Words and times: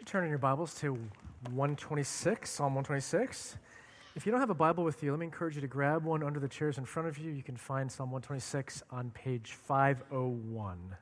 you 0.00 0.06
turn 0.06 0.24
in 0.24 0.30
your 0.30 0.38
Bibles 0.38 0.72
to 0.76 0.94
126, 1.50 2.48
Psalm 2.48 2.74
126? 2.74 3.58
If 4.16 4.24
you 4.24 4.32
don't 4.32 4.40
have 4.40 4.48
a 4.48 4.54
Bible 4.54 4.82
with 4.82 5.02
you, 5.02 5.10
let 5.10 5.20
me 5.20 5.26
encourage 5.26 5.56
you 5.56 5.60
to 5.60 5.66
grab 5.66 6.04
one 6.04 6.22
under 6.22 6.40
the 6.40 6.48
chairs 6.48 6.78
in 6.78 6.86
front 6.86 7.06
of 7.06 7.18
you. 7.18 7.30
You 7.30 7.42
can 7.42 7.54
find 7.54 7.92
Psalm 7.92 8.10
126 8.10 8.82
on 8.90 9.10
page 9.10 9.52
501. 9.52 10.96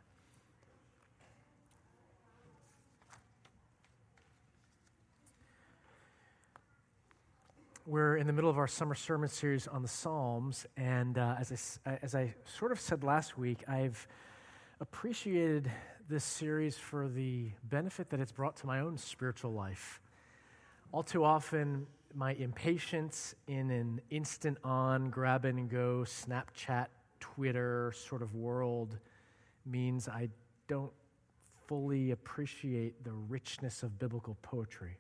We're 7.87 8.17
in 8.17 8.27
the 8.27 8.33
middle 8.33 8.51
of 8.51 8.59
our 8.59 8.67
summer 8.67 8.97
sermon 8.97 9.29
series 9.29 9.69
on 9.69 9.83
the 9.83 9.89
Psalms, 9.89 10.67
and 10.77 11.19
uh, 11.19 11.37
as, 11.39 11.79
I, 11.87 11.99
as 12.03 12.17
I 12.17 12.35
sort 12.45 12.73
of 12.73 12.81
said 12.81 13.05
last 13.05 13.39
week, 13.39 13.63
I've 13.69 14.09
appreciated 14.81 15.71
this 16.09 16.25
series 16.25 16.77
for 16.77 17.09
the 17.09 17.51
benefit 17.65 18.11
that 18.11 18.21
it's 18.21 18.33
brought 18.33 18.57
to 18.57 18.67
my 18.67 18.81
own 18.81 18.97
spiritual 18.97 19.53
life. 19.53 20.01
All 20.93 21.03
too 21.03 21.25
often, 21.25 21.87
my 22.15 22.33
impatience 22.35 23.35
in 23.47 23.71
an 23.71 24.01
instant 24.11 24.59
on, 24.65 25.11
grab 25.11 25.45
and 25.45 25.69
go, 25.69 26.05
Snapchat, 26.07 26.87
Twitter 27.21 27.93
sort 27.95 28.23
of 28.23 28.35
world 28.35 28.99
means 29.67 30.09
I 30.09 30.29
don't 30.69 30.93
fully 31.67 32.13
appreciate 32.13 33.05
the 33.05 33.13
richness 33.13 33.83
of 33.83 33.99
biblical 33.99 34.37
poetry 34.43 34.99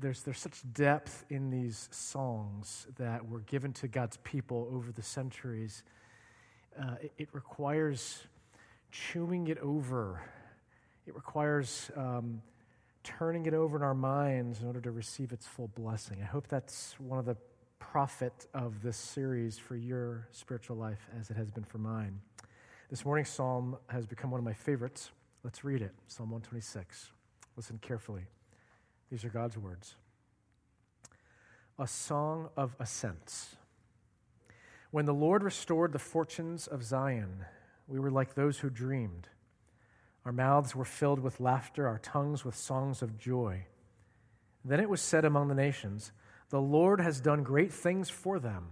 there's, 0.00 0.22
there's 0.22 0.38
such 0.38 0.60
depth 0.72 1.24
in 1.30 1.50
these 1.50 1.88
songs 1.92 2.86
that 2.98 3.28
were 3.28 3.40
given 3.40 3.72
to 3.74 3.88
God's 3.88 4.16
people 4.18 4.68
over 4.72 4.90
the 4.92 5.02
centuries. 5.02 5.82
Uh, 6.78 6.96
it, 7.00 7.12
it, 7.18 7.28
requires 7.32 8.26
chewing 8.90 9.48
it 9.48 9.58
over, 9.58 10.22
it 11.06 11.14
requires 11.14 11.90
um, 11.96 12.42
turning 13.02 13.46
it 13.46 13.54
over 13.54 13.76
in 13.76 13.82
our 13.82 13.94
minds 13.94 14.60
in 14.60 14.66
order 14.66 14.80
to 14.80 14.90
receive 14.90 15.32
its 15.32 15.46
full 15.46 15.68
blessing. 15.68 16.18
I 16.20 16.26
hope 16.26 16.48
that's 16.48 16.98
one 16.98 17.18
of 17.18 17.24
the 17.24 17.36
profit 17.78 18.46
of 18.52 18.82
this 18.82 18.96
series 18.96 19.58
for 19.58 19.76
your 19.76 20.28
spiritual 20.32 20.76
life 20.76 21.08
as 21.18 21.30
it 21.30 21.36
has 21.36 21.50
been 21.50 21.64
for 21.64 21.78
mine. 21.78 22.20
This 22.90 23.04
morning's 23.04 23.28
psalm 23.28 23.76
has 23.88 24.06
become 24.06 24.30
one 24.30 24.38
of 24.38 24.44
my 24.44 24.52
favorites. 24.52 25.10
Let's 25.44 25.64
read 25.64 25.82
it 25.82 25.92
Psalm 26.08 26.30
126. 26.30 27.12
Listen 27.56 27.78
carefully. 27.78 28.22
These 29.10 29.24
are 29.24 29.28
God's 29.28 29.56
words. 29.56 29.94
A 31.78 31.86
song 31.86 32.48
of 32.56 32.74
ascents. 32.80 33.56
When 34.90 35.04
the 35.04 35.14
Lord 35.14 35.42
restored 35.42 35.92
the 35.92 35.98
fortunes 35.98 36.66
of 36.66 36.82
Zion, 36.82 37.44
we 37.88 37.98
were 37.98 38.10
like 38.10 38.34
those 38.34 38.58
who 38.58 38.70
dreamed. 38.70 39.28
Our 40.24 40.32
mouths 40.32 40.74
were 40.74 40.84
filled 40.84 41.20
with 41.20 41.40
laughter, 41.40 41.86
our 41.86 41.98
tongues 41.98 42.44
with 42.44 42.56
songs 42.56 43.00
of 43.00 43.16
joy. 43.16 43.66
Then 44.64 44.80
it 44.80 44.90
was 44.90 45.00
said 45.00 45.24
among 45.24 45.48
the 45.48 45.54
nations, 45.54 46.10
The 46.50 46.60
Lord 46.60 47.00
has 47.00 47.20
done 47.20 47.44
great 47.44 47.72
things 47.72 48.10
for 48.10 48.40
them. 48.40 48.70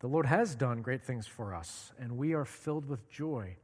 The 0.00 0.06
Lord 0.08 0.24
has 0.24 0.54
done 0.54 0.80
great 0.80 1.04
things 1.04 1.26
for 1.26 1.54
us, 1.54 1.92
and 1.98 2.16
we 2.16 2.32
are 2.32 2.46
filled 2.46 2.86
with 2.86 3.10
joy. 3.10 3.56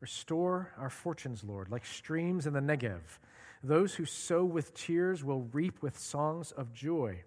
Restore 0.00 0.72
our 0.78 0.88
fortunes, 0.88 1.44
Lord, 1.44 1.70
like 1.70 1.84
streams 1.84 2.46
in 2.46 2.54
the 2.54 2.60
Negev. 2.60 3.18
Those 3.62 3.96
who 3.96 4.06
sow 4.06 4.44
with 4.44 4.72
tears 4.72 5.22
will 5.22 5.48
reap 5.52 5.82
with 5.82 5.98
songs 5.98 6.52
of 6.52 6.72
joy. 6.72 7.24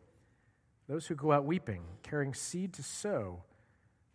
Those 0.88 1.05
who 1.08 1.15
go 1.15 1.31
out 1.31 1.45
weeping, 1.45 1.83
carrying 2.02 2.33
seed 2.33 2.73
to 2.73 2.83
sow, 2.83 3.43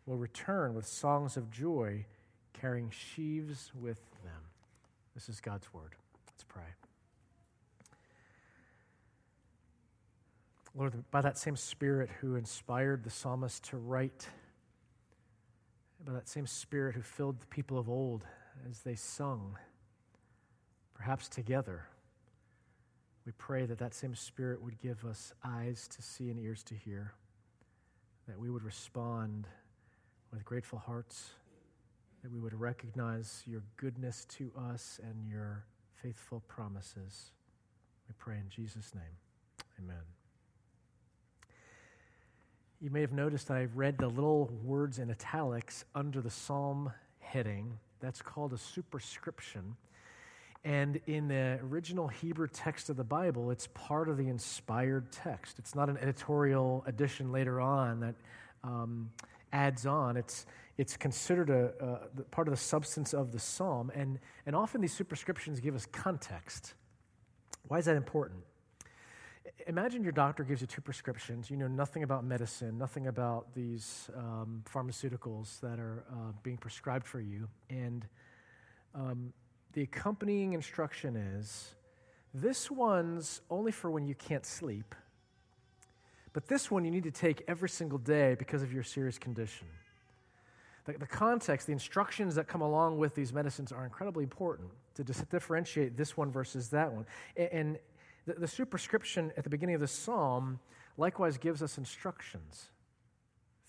will 0.07 0.17
return 0.17 0.75
with 0.75 0.87
songs 0.87 1.37
of 1.37 1.51
joy, 1.51 2.07
carrying 2.53 2.91
sheaves 2.91 3.73
with 3.75 4.01
them. 4.23 4.43
This 5.15 5.29
is 5.29 5.41
God's 5.41 5.73
word. 5.75 5.97
Let's 6.29 6.45
pray. 6.45 6.63
Lord, 10.75 11.11
by 11.11 11.23
that 11.23 11.39
same 11.39 11.57
Spirit 11.57 12.11
who 12.21 12.37
inspired 12.37 13.03
the 13.03 13.11
psalmist 13.11 13.65
to 13.71 13.79
write, 13.79 14.29
by 16.05 16.13
that 16.13 16.29
same 16.29 16.47
Spirit 16.47 16.95
who 16.95 17.03
filled 17.03 17.41
the 17.41 17.47
people 17.47 17.79
of 17.79 17.89
old 17.89 18.25
as 18.71 18.81
they 18.81 18.95
sung, 18.95 19.57
perhaps 20.95 21.29
together, 21.29 21.87
we 23.25 23.33
pray 23.33 23.67
that 23.67 23.79
that 23.79 23.95
same 23.95 24.15
Spirit 24.15 24.63
would 24.63 24.79
give 24.79 25.05
us 25.05 25.33
eyes 25.43 25.89
to 25.89 26.03
see 26.03 26.31
and 26.31 26.39
ears 26.39 26.63
to 26.65 26.75
hear, 26.75 27.15
that 28.29 28.39
we 28.39 28.51
would 28.51 28.63
respond 28.63 29.49
with 30.33 30.45
grateful 30.45 30.79
hearts, 30.79 31.31
that 32.23 32.33
we 32.33 32.41
would 32.41 32.59
recognize 32.59 33.43
your 33.47 33.63
goodness 33.77 34.25
to 34.25 34.51
us 34.71 35.01
and 35.03 35.29
your 35.29 35.65
faithful 36.03 36.41
promises. 36.49 37.33
We 38.09 38.15
pray 38.19 38.37
in 38.37 38.49
Jesus' 38.49 38.95
name. 38.95 39.05
Amen. 39.79 40.03
You 42.81 42.91
may 42.91 43.01
have 43.01 43.13
noticed 43.13 43.51
I've 43.51 43.77
read 43.77 43.99
the 43.99 44.09
little 44.09 44.51
words 44.63 44.99
in 44.99 45.11
italics 45.11 45.85
under 45.95 46.21
the 46.21 46.31
psalm 46.31 46.93
heading. 47.21 47.79
That's 48.01 48.21
called 48.21 48.53
a 48.53 48.59
superscription. 48.59 49.77
And 50.65 51.01
in 51.07 51.29
the 51.29 51.61
original 51.63 52.09
Hebrew 52.09 52.49
text 52.49 52.91
of 52.91 52.97
the 52.97 53.05
Bible, 53.05 53.51
it's 53.51 53.69
part 53.69 54.09
of 54.09 54.17
the 54.17 54.29
inspired 54.29 55.13
text. 55.13 55.59
It's 55.59 55.75
not 55.75 55.89
an 55.89 55.97
editorial 55.99 56.83
addition 56.87 57.31
later 57.31 57.61
on 57.61 58.01
that 58.01 58.15
um, 58.65 59.11
adds 59.57 59.87
on. 59.87 60.17
It's, 60.19 60.45
it's 60.77 60.97
considered 60.97 61.49
a, 61.49 62.09
a, 62.19 62.23
part 62.25 62.47
of 62.47 62.53
the 62.53 62.61
substance 62.61 63.15
of 63.15 63.33
the 63.33 63.39
psalm. 63.39 63.91
And, 63.95 64.19
and 64.45 64.55
often 64.55 64.83
these 64.83 64.93
superscriptions 64.93 65.61
give 65.61 65.75
us 65.75 65.87
context. 65.87 66.75
Why 67.69 67.79
is 67.79 67.87
that 67.87 67.97
important? 67.97 68.41
Imagine 69.67 70.03
your 70.03 70.13
doctor 70.13 70.45
gives 70.45 70.61
you 70.61 70.67
two 70.67 70.83
prescriptions. 70.83 71.51
You 71.51 71.57
know 71.57 71.69
nothing 71.69 72.03
about 72.03 72.25
medicine, 72.25 72.77
nothing 72.77 73.07
about 73.07 73.55
these 73.55 74.11
um, 74.15 74.63
pharmaceuticals 74.71 75.61
that 75.61 75.79
are 75.79 76.05
uh, 76.13 76.33
being 76.43 76.59
prescribed 76.59 77.07
for 77.07 77.21
you. 77.21 77.49
And 77.71 78.07
um, 78.95 79.33
the 79.73 79.83
accompanying 79.83 80.53
instruction 80.53 81.17
is 81.17 81.75
this 82.35 82.71
one's 82.71 83.41
only 83.51 83.73
for 83.73 83.91
when 83.91 84.07
you 84.07 84.15
can't 84.15 84.45
sleep, 84.45 84.95
but 86.37 86.49
this 86.49 86.71
one 86.71 86.85
you 86.85 86.91
need 86.91 87.05
to 87.05 87.11
take 87.11 87.43
every 87.49 87.71
single 87.71 87.97
day 87.97 88.37
because 88.39 88.63
of 88.63 88.71
your 88.71 88.83
serious 88.83 89.19
condition. 89.19 89.67
The, 90.85 90.93
the 90.99 91.07
context, 91.07 91.67
the 91.67 91.73
instructions 91.73 92.35
that 92.35 92.47
come 92.47 92.61
along 92.61 92.99
with 92.99 93.15
these 93.15 93.33
medicines 93.33 93.73
are 93.73 93.87
incredibly 93.87 94.23
important 94.23 94.69
to 94.97 95.03
differentiate 95.03 95.97
this 95.97 96.15
one 96.15 96.31
versus 96.31 96.69
that 96.69 96.93
one. 96.93 97.07
And, 97.39 97.49
and 97.53 97.79
the, 98.27 98.35
the 98.35 98.49
superscription 98.49 99.33
at 99.39 99.45
the 99.45 99.49
beginning 99.49 99.77
of 99.77 99.81
the 99.81 99.89
psalm 99.89 100.59
likewise 100.99 101.39
gives 101.39 101.63
us 101.63 101.79
instructions 101.79 102.69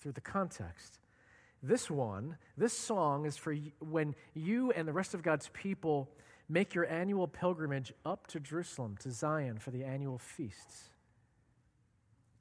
through 0.01 0.11
the 0.11 0.19
context. 0.19 0.99
This 1.63 1.89
one, 1.89 2.35
this 2.57 2.73
song 2.73 3.25
is 3.25 3.37
for 3.37 3.55
when 3.79 4.13
you 4.33 4.73
and 4.73 4.85
the 4.85 4.91
rest 4.91 5.13
of 5.13 5.23
God's 5.23 5.49
people 5.53 6.09
make 6.49 6.75
your 6.75 6.85
annual 6.91 7.29
pilgrimage 7.29 7.93
up 8.05 8.27
to 8.27 8.41
Jerusalem, 8.41 8.97
to 9.03 9.09
Zion, 9.09 9.57
for 9.57 9.71
the 9.71 9.85
annual 9.85 10.17
feasts. 10.17 10.89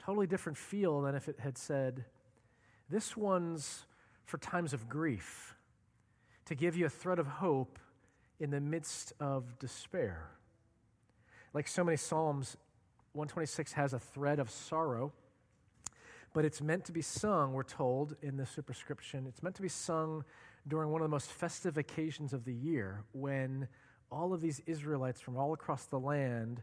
Totally 0.07 0.27
different 0.27 0.57
feel 0.57 1.03
than 1.03 1.15
if 1.15 1.29
it 1.29 1.41
had 1.41 1.59
said, 1.59 2.05
This 2.89 3.17
one's 3.17 3.85
for 4.25 4.39
times 4.39 4.73
of 4.73 4.89
grief, 4.89 5.55
to 6.47 6.55
give 6.55 6.77
you 6.77 6.87
a 6.87 6.91
thread 6.91 7.19
of 7.19 7.27
hope 7.27 7.79
in 8.41 8.51
the 8.51 8.61
midst 8.61 9.13
of 9.21 9.59
despair. 9.59 10.31
Like 11.53 11.69
so 11.69 11.85
many 11.85 11.97
Psalms, 11.97 12.57
126 13.13 13.73
has 13.73 13.93
a 13.93 13.99
thread 13.99 14.39
of 14.39 14.51
sorrow 14.51 15.13
but 16.37 16.45
it's 16.45 16.61
meant 16.61 16.85
to 16.85 16.93
be 16.93 17.01
sung, 17.01 17.55
we're 17.55 17.63
told 17.63 18.15
in 18.21 18.37
the 18.37 18.45
superscription. 18.45 19.25
It's 19.27 19.43
meant 19.43 19.57
to 19.57 19.63
be 19.63 19.71
sung 19.71 20.23
during 20.69 20.91
one 20.91 21.01
of 21.01 21.07
the 21.07 21.11
most 21.11 21.31
festive 21.31 21.79
occasions 21.79 22.35
of 22.35 22.45
the 22.45 22.53
year 22.53 23.05
when 23.15 23.69
all 24.13 24.35
of 24.35 24.43
these 24.43 24.61
Israelites 24.67 25.19
from 25.19 25.39
all 25.39 25.55
across 25.55 25.87
the 25.87 25.99
land 25.99 26.61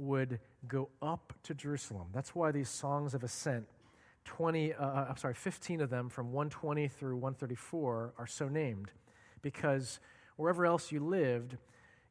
would 0.00 0.40
go 0.66 0.88
up 1.02 1.32
to 1.44 1.54
Jerusalem. 1.54 2.08
That's 2.12 2.34
why 2.34 2.50
these 2.50 2.68
songs 2.68 3.14
of 3.14 3.22
ascent, 3.22 3.66
20, 4.24 4.74
uh, 4.74 4.84
uh 4.84 5.06
I'm 5.10 5.16
sorry, 5.16 5.34
15 5.34 5.80
of 5.80 5.90
them 5.90 6.08
from 6.08 6.32
120 6.32 6.88
through 6.88 7.16
134 7.16 8.14
are 8.18 8.26
so 8.26 8.48
named 8.48 8.90
because 9.42 10.00
wherever 10.36 10.64
else 10.64 10.90
you 10.90 11.00
lived, 11.00 11.56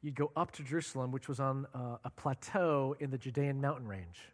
you'd 0.01 0.15
go 0.15 0.31
up 0.36 0.51
to 0.51 0.63
Jerusalem, 0.63 1.12
which 1.12 1.27
was 1.27 1.39
on 1.39 1.65
uh, 1.74 1.97
a 2.03 2.09
plateau 2.09 2.95
in 3.00 3.09
the 3.09 3.18
Judean 3.18 3.59
mountain 3.59 3.88
range. 3.88 4.30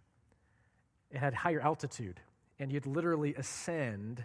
It 1.12 1.18
had 1.18 1.34
higher 1.34 1.62
altitude 1.62 2.20
and 2.60 2.72
you'd 2.72 2.86
literally 2.86 3.36
ascend 3.36 4.24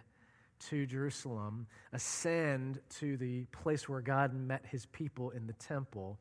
to 0.69 0.87
Jerusalem, 0.87 1.67
ascend 1.93 2.81
to 2.99 3.17
the 3.17 3.47
place 3.47 3.89
where 3.89 4.01
God 4.01 4.35
met 4.35 4.65
his 4.67 4.87
people 4.87 5.31
in 5.31 5.47
the 5.47 5.55
temple, 5.55 6.19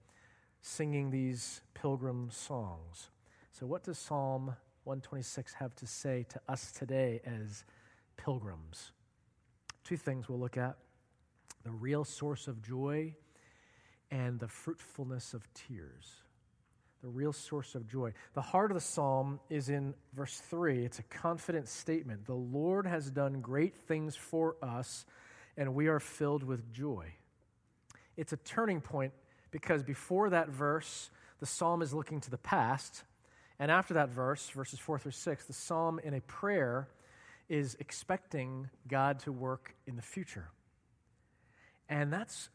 singing 0.61 1.09
these 1.09 1.61
pilgrim 1.81 2.29
songs. 2.31 3.09
So, 3.51 3.65
what 3.65 3.83
does 3.83 3.97
Psalm 3.97 4.55
126 4.83 5.53
have 5.55 5.75
to 5.77 5.87
say 5.87 6.25
to 6.29 6.41
us 6.47 6.71
today 6.71 7.21
as 7.25 7.63
pilgrims? 8.17 8.91
Two 9.83 9.97
things 9.97 10.27
we'll 10.29 10.39
look 10.39 10.57
at 10.57 10.77
the 11.63 11.71
real 11.71 12.03
source 12.03 12.47
of 12.47 12.61
joy 12.61 13.15
and 14.11 14.39
the 14.39 14.47
fruitfulness 14.47 15.33
of 15.33 15.47
tears. 15.53 16.21
the 17.01 17.07
real 17.07 17.31
source 17.31 17.75
of 17.75 17.87
joy. 17.87 18.11
The 18.33 18.41
heart 18.41 18.71
of 18.71 18.75
the 18.75 18.81
psalm 18.81 19.39
is 19.49 19.69
in 19.69 19.93
verse 20.13 20.37
3. 20.49 20.83
It's 20.83 20.99
a 20.99 21.03
confident 21.03 21.67
statement. 21.69 22.25
The 22.25 22.33
Lord 22.33 22.85
has 22.85 23.09
done 23.09 23.39
great 23.41 23.75
things 23.75 24.15
for 24.15 24.57
us, 24.61 25.05
and 25.55 25.73
we 25.73 25.87
are 25.87 25.99
filled 25.99 26.43
with 26.43 26.73
joy. 26.73 27.13
It's 28.17 28.33
a 28.33 28.37
turning 28.37 28.81
point 28.81 29.13
because 29.51 29.81
before 29.81 30.29
that 30.31 30.49
verse, 30.49 31.09
the 31.39 31.45
psalm 31.45 31.81
is 31.81 31.93
looking 31.93 32.21
to 32.21 32.29
the 32.29 32.37
past. 32.37 33.03
And 33.59 33.71
after 33.71 33.93
that 33.95 34.09
verse, 34.09 34.49
verses 34.49 34.79
4 34.79 34.99
through 34.99 35.11
6, 35.11 35.45
the 35.45 35.53
psalm 35.53 35.99
in 36.03 36.13
a 36.13 36.21
prayer 36.21 36.87
is 37.49 37.75
expecting 37.79 38.69
God 38.87 39.19
to 39.19 39.31
work 39.31 39.75
in 39.87 39.95
the 39.95 40.01
future. 40.01 40.49
And 41.89 42.13
that's 42.13 42.49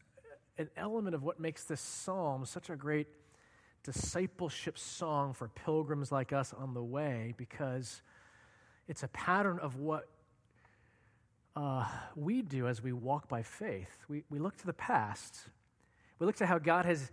an 0.57 0.69
element 0.77 1.13
of 1.15 1.23
what 1.23 1.39
makes 1.39 1.65
this 1.65 1.81
psalm 1.81 2.45
such 2.45 2.69
a 2.69 2.75
great 2.75 3.07
discipleship 3.83 4.77
song 4.77 5.33
for 5.33 5.49
pilgrims 5.49 6.11
like 6.11 6.33
us 6.33 6.53
on 6.53 6.73
the 6.73 6.83
way 6.83 7.33
because 7.37 8.01
it's 8.87 9.03
a 9.03 9.07
pattern 9.09 9.59
of 9.59 9.75
what 9.75 10.07
uh, 11.55 11.85
we 12.15 12.41
do 12.41 12.67
as 12.67 12.81
we 12.81 12.93
walk 12.93 13.27
by 13.27 13.43
faith. 13.43 13.91
We, 14.07 14.23
we 14.29 14.39
look 14.39 14.57
to 14.57 14.65
the 14.65 14.73
past, 14.73 15.37
we 16.19 16.25
look 16.25 16.37
to 16.37 16.45
how 16.45 16.57
God 16.57 16.85
has 16.85 17.11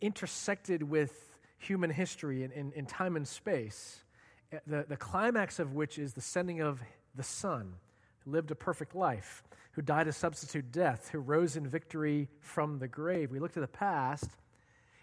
intersected 0.00 0.82
with 0.82 1.36
human 1.58 1.90
history 1.90 2.44
in, 2.44 2.52
in, 2.52 2.72
in 2.72 2.86
time 2.86 3.16
and 3.16 3.26
space, 3.26 4.04
eh, 4.52 4.58
the, 4.66 4.86
the 4.88 4.96
climax 4.96 5.58
of 5.58 5.74
which 5.74 5.98
is 5.98 6.14
the 6.14 6.20
sending 6.20 6.60
of 6.60 6.80
the 7.14 7.22
Son, 7.22 7.74
who 8.20 8.30
lived 8.30 8.50
a 8.50 8.54
perfect 8.54 8.94
life, 8.94 9.42
who 9.72 9.82
died 9.82 10.08
a 10.08 10.12
substitute 10.12 10.70
death, 10.70 11.08
who 11.10 11.18
rose 11.18 11.56
in 11.56 11.66
victory 11.66 12.28
from 12.40 12.78
the 12.78 12.88
grave. 12.88 13.30
We 13.30 13.38
look 13.38 13.52
to 13.52 13.60
the 13.60 13.66
past 13.66 14.30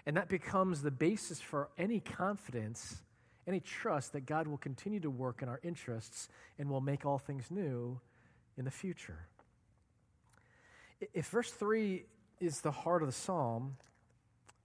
and 0.06 0.18
that 0.18 0.30
becomes 0.30 0.82
the 0.82 0.92
basis 0.92 1.42
for 1.42 1.70
any 1.78 2.00
confidence, 2.00 3.02
any 3.48 3.60
trust 3.60 4.14
that 4.14 4.26
God 4.26 4.48
will 4.48 4.58
continue 4.58 5.00
to 5.00 5.10
work 5.10 5.42
in 5.42 5.50
our 5.50 5.60
interests 5.64 6.30
and 6.60 6.70
will 6.70 6.82
make 6.82 7.06
all 7.06 7.18
things 7.18 7.50
new 7.50 8.00
in 8.58 8.66
the 8.66 8.72
future. 8.72 9.28
If 11.14 11.28
verse 11.28 11.52
3 11.52 12.06
is 12.40 12.62
the 12.62 12.72
heart 12.72 13.02
of 13.02 13.08
the 13.08 13.14
psalm, 13.14 13.78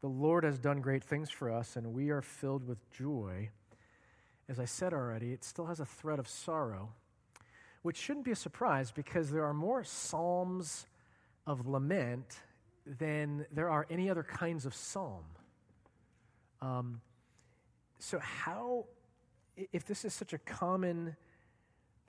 the 0.01 0.09
Lord 0.09 0.45
has 0.45 0.59
done 0.59 0.81
great 0.81 1.05
things 1.05 1.31
for 1.31 1.51
us 1.51 1.77
and 1.77 1.93
we 1.93 2.11
are 2.11 2.23
filled 2.23 2.67
with 2.67 2.79
joy. 2.91 3.51
As 4.49 4.59
I 4.59 4.65
said 4.65 4.93
already, 4.93 5.33
it 5.33 5.45
still 5.45 5.67
has 5.67 5.81
a 5.81 5.85
thread 5.85 6.19
of 6.19 6.27
sorrow, 6.27 6.91
which 7.83 7.97
shouldn't 7.97 8.25
be 8.25 8.33
a 8.33 8.37
surprise 8.37 8.91
because 8.91 9.31
there 9.31 9.45
are 9.45 9.55
more 9.55 9.85
psalms 9.85 10.87
of 11.47 11.67
lament 11.67 12.39
than 12.87 13.47
there 13.53 13.71
are 13.71 13.87
any 13.91 14.11
other 14.11 14.23
kinds 14.23 14.67
of 14.67 14.75
psalm. 14.75 15.25
Um, 16.63 17.01
so, 17.99 18.19
how, 18.19 18.87
if 19.73 19.85
this 19.85 20.05
is 20.05 20.15
such 20.15 20.33
a 20.33 20.39
common 20.39 21.17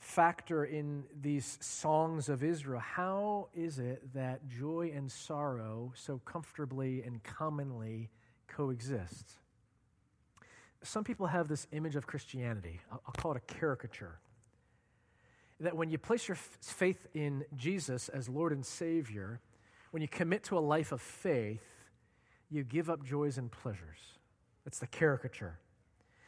factor 0.01 0.65
in 0.65 1.03
these 1.21 1.59
songs 1.61 2.27
of 2.27 2.43
Israel, 2.43 2.79
how 2.79 3.49
is 3.53 3.77
it 3.77 4.13
that 4.15 4.47
joy 4.49 4.91
and 4.93 5.11
sorrow 5.11 5.93
so 5.95 6.19
comfortably 6.25 7.03
and 7.03 7.23
commonly 7.23 8.09
coexist? 8.47 9.37
Some 10.83 11.03
people 11.03 11.27
have 11.27 11.47
this 11.47 11.67
image 11.71 11.95
of 11.95 12.07
Christianity. 12.07 12.81
I'll, 12.91 13.13
call 13.15 13.33
it 13.33 13.37
a 13.37 13.53
caricature. 13.53 14.19
That 15.59 15.77
when 15.77 15.91
you 15.91 15.99
place 15.99 16.27
your 16.27 16.37
faith 16.61 17.05
in 17.13 17.45
Jesus 17.55 18.09
as 18.09 18.27
Lord 18.27 18.51
and 18.51 18.65
Savior, 18.65 19.39
when 19.91 20.01
you 20.01 20.07
commit 20.07 20.43
to 20.45 20.57
a 20.57 20.59
life 20.59 20.91
of 20.91 20.99
faith, 20.99 21.61
you 22.49 22.63
give 22.63 22.89
up 22.89 23.05
joys 23.05 23.37
and 23.37 23.51
pleasures. 23.51 23.99
That's 24.65 24.79
the 24.79 24.87
caricature. 24.87 25.59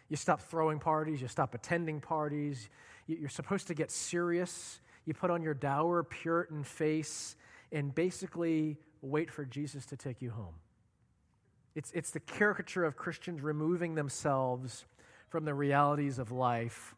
You 0.10 0.16
stop 0.16 0.42
throwing 0.42 0.80
parties, 0.80 1.22
you 1.22 1.28
stop 1.28 1.56
attending 1.56 2.02
parties. 2.02 2.70
You're 3.08 3.30
supposed 3.30 3.68
to 3.68 3.74
get 3.74 3.92
serious. 3.92 4.80
You 5.06 5.14
put 5.14 5.32
on 5.32 5.42
your 5.42 5.54
dour 5.54 6.04
Puritan 6.04 6.64
face 6.64 7.36
and 7.72 7.94
basically 7.94 8.78
wait 9.02 9.32
for 9.32 9.44
Jesus 9.46 9.86
to 9.88 9.98
take 9.98 10.22
you 10.22 10.32
home. 10.32 10.56
It's, 11.76 11.92
it's 11.92 12.12
the 12.12 12.20
caricature 12.20 12.86
of 12.86 12.96
Christians 12.96 13.42
removing 13.42 13.96
themselves 13.96 14.86
from 15.30 15.46
the 15.46 15.54
realities 15.54 16.20
of 16.20 16.32
life 16.32 16.94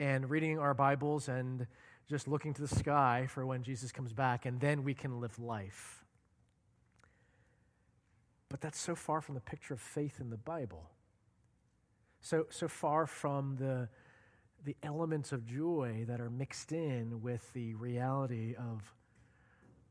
and 0.00 0.28
reading 0.30 0.58
our 0.58 0.74
Bibles 0.74 1.28
and 1.28 1.66
just 2.08 2.26
looking 2.26 2.54
to 2.54 2.62
the 2.62 2.68
sky 2.68 3.26
for 3.28 3.46
when 3.46 3.62
Jesus 3.62 3.92
comes 3.92 4.12
back, 4.12 4.46
and 4.46 4.60
then 4.60 4.84
we 4.84 4.94
can 4.94 5.20
live 5.20 5.38
life. 5.38 6.04
But 8.48 8.60
that's 8.60 8.78
so 8.78 8.94
far 8.94 9.20
from 9.20 9.34
the 9.34 9.40
picture 9.40 9.74
of 9.74 9.80
faith 9.80 10.20
in 10.20 10.30
the 10.30 10.36
Bible. 10.36 10.90
So, 12.24 12.46
so 12.48 12.68
far 12.68 13.06
from 13.06 13.56
the, 13.56 13.86
the 14.64 14.74
elements 14.82 15.30
of 15.32 15.44
joy 15.44 16.06
that 16.08 16.22
are 16.22 16.30
mixed 16.30 16.72
in 16.72 17.20
with 17.20 17.52
the 17.52 17.74
reality 17.74 18.54
of 18.56 18.94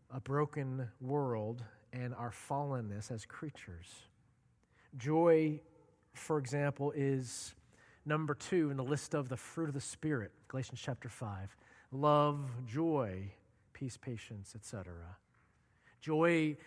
a 0.10 0.20
broken 0.20 0.88
world 1.00 1.64
and 1.94 2.12
our 2.16 2.32
fallenness 2.32 3.12
as 3.12 3.24
creatures. 3.28 3.86
Joy, 4.98 5.62
for 6.16 6.40
example, 6.40 6.92
is 6.96 7.54
number 8.04 8.34
two 8.34 8.72
in 8.72 8.78
the 8.78 8.84
list 8.84 9.14
of 9.14 9.30
the 9.30 9.38
fruit 9.38 9.68
of 9.68 9.76
the 9.76 9.80
Spirit, 9.80 10.32
Galatians 10.48 10.82
chapter 10.84 11.10
5. 11.10 11.56
Love, 11.92 12.40
joy, 12.66 13.32
peace, 13.74 13.96
patience, 13.96 14.54
etc. 14.56 14.92
Joy 16.02 16.58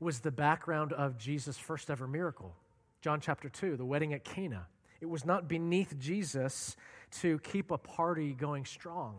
was 0.00 0.20
the 0.20 0.30
background 0.30 0.94
of 0.94 1.18
Jesus' 1.18 1.58
first 1.58 1.90
ever 1.90 2.06
miracle. 2.06 2.56
John 3.02 3.20
chapter 3.20 3.50
2, 3.50 3.76
the 3.76 3.84
wedding 3.84 4.14
at 4.14 4.24
Cana. 4.24 4.66
It 5.00 5.08
was 5.08 5.24
not 5.24 5.48
beneath 5.48 5.98
Jesus 5.98 6.76
to 7.20 7.38
keep 7.40 7.70
a 7.70 7.78
party 7.78 8.32
going 8.32 8.64
strong 8.64 9.16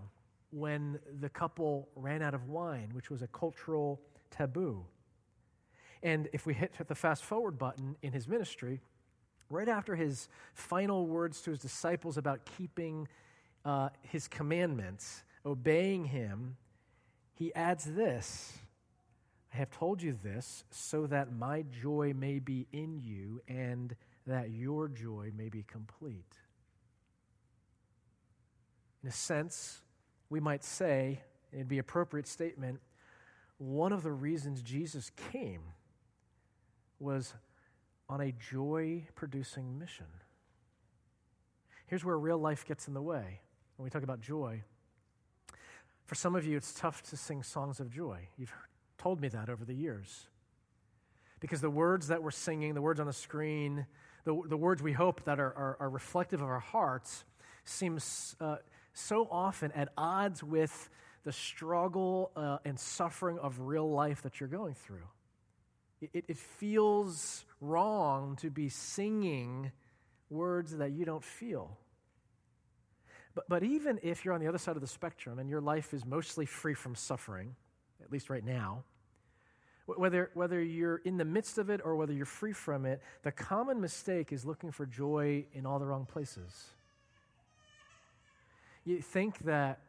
when 0.51 0.99
the 1.19 1.29
couple 1.29 1.89
ran 1.95 2.21
out 2.21 2.33
of 2.33 2.47
wine, 2.47 2.89
which 2.93 3.09
was 3.09 3.21
a 3.21 3.27
cultural 3.27 4.01
taboo. 4.29 4.85
And 6.03 6.29
if 6.33 6.45
we 6.45 6.53
hit 6.53 6.73
the 6.87 6.95
fast 6.95 7.23
forward 7.23 7.57
button 7.57 7.95
in 8.01 8.11
his 8.11 8.27
ministry, 8.27 8.81
right 9.49 9.67
after 9.67 9.95
his 9.95 10.29
final 10.53 11.07
words 11.07 11.41
to 11.41 11.51
his 11.51 11.59
disciples 11.59 12.17
about 12.17 12.45
keeping 12.57 13.07
uh, 13.65 13.89
his 14.01 14.27
commandments, 14.27 15.23
obeying 15.45 16.05
him, 16.05 16.57
he 17.33 17.53
adds 17.55 17.85
this 17.85 18.53
I 19.53 19.57
have 19.57 19.71
told 19.71 20.01
you 20.01 20.17
this 20.23 20.63
so 20.69 21.07
that 21.07 21.33
my 21.33 21.65
joy 21.81 22.13
may 22.15 22.39
be 22.39 22.67
in 22.71 23.01
you 23.01 23.41
and 23.49 23.95
that 24.31 24.51
your 24.51 24.87
joy 24.87 25.31
may 25.35 25.50
be 25.50 25.63
complete. 25.63 26.38
In 29.03 29.09
a 29.09 29.11
sense, 29.11 29.81
we 30.29 30.39
might 30.39 30.63
say, 30.63 31.21
it'd 31.51 31.67
be 31.67 31.79
appropriate 31.79 32.27
statement, 32.27 32.79
one 33.57 33.91
of 33.91 34.03
the 34.03 34.11
reasons 34.11 34.61
Jesus 34.61 35.11
came 35.31 35.61
was 37.00 37.33
on 38.09 38.21
a 38.21 38.31
joy 38.31 39.07
producing 39.15 39.77
mission. 39.77 40.07
Here's 41.88 42.05
where 42.05 42.17
real 42.17 42.38
life 42.38 42.65
gets 42.65 42.88
in 42.88 42.93
the 42.93 43.01
way 43.01 43.41
when 43.75 43.83
we 43.83 43.89
talk 43.89 44.03
about 44.03 44.21
joy. 44.21 44.63
For 46.05 46.15
some 46.15 46.35
of 46.35 46.45
you, 46.45 46.57
it's 46.57 46.73
tough 46.73 47.03
to 47.03 47.17
sing 47.17 47.43
songs 47.43 47.79
of 47.79 47.89
joy. 47.89 48.27
You've 48.38 48.53
told 48.97 49.21
me 49.21 49.27
that 49.29 49.50
over 49.50 49.65
the 49.65 49.73
years. 49.73 50.27
Because 51.39 51.61
the 51.61 51.69
words 51.69 52.07
that 52.07 52.21
we're 52.21 52.31
singing, 52.31 52.75
the 52.75 52.81
words 52.81 53.00
on 53.00 53.07
the 53.07 53.13
screen, 53.13 53.85
the, 54.23 54.39
the 54.47 54.57
words 54.57 54.81
we 54.81 54.93
hope 54.93 55.23
that 55.25 55.39
are, 55.39 55.53
are, 55.55 55.77
are 55.79 55.89
reflective 55.89 56.41
of 56.41 56.47
our 56.47 56.59
hearts, 56.59 57.23
seems 57.65 58.35
uh, 58.39 58.57
so 58.93 59.27
often 59.31 59.71
at 59.73 59.89
odds 59.97 60.43
with 60.43 60.89
the 61.23 61.31
struggle 61.31 62.31
uh, 62.35 62.57
and 62.65 62.79
suffering 62.79 63.37
of 63.39 63.59
real 63.59 63.89
life 63.89 64.21
that 64.23 64.39
you're 64.39 64.49
going 64.49 64.73
through. 64.73 65.07
It, 66.01 66.25
it 66.27 66.37
feels 66.37 67.45
wrong 67.59 68.35
to 68.37 68.49
be 68.49 68.69
singing 68.69 69.71
words 70.29 70.75
that 70.77 70.91
you 70.91 71.05
don't 71.05 71.23
feel. 71.23 71.77
But, 73.35 73.47
but 73.47 73.63
even 73.63 73.99
if 74.01 74.25
you're 74.25 74.33
on 74.33 74.41
the 74.41 74.47
other 74.47 74.57
side 74.57 74.75
of 74.75 74.81
the 74.81 74.87
spectrum 74.87 75.39
and 75.39 75.49
your 75.49 75.61
life 75.61 75.93
is 75.93 76.05
mostly 76.05 76.45
free 76.45 76.73
from 76.73 76.95
suffering, 76.95 77.55
at 78.03 78.11
least 78.11 78.29
right 78.29 78.43
now, 78.43 78.83
whether, 79.98 80.31
whether 80.33 80.62
you're 80.62 80.98
in 80.98 81.17
the 81.17 81.25
midst 81.25 81.57
of 81.57 81.69
it 81.69 81.81
or 81.83 81.95
whether 81.95 82.13
you're 82.13 82.25
free 82.25 82.53
from 82.53 82.86
it, 82.86 83.01
the 83.24 83.31
common 83.31 83.81
mistake 83.81 84.31
is 84.31 84.45
looking 84.45 84.71
for 84.71 84.86
joy 84.86 85.45
in 85.53 85.65
all 85.65 85.79
the 85.79 85.86
wrong 85.86 86.05
places. 86.05 86.67
You 88.86 89.01
think 89.01 89.39
that 89.39 89.79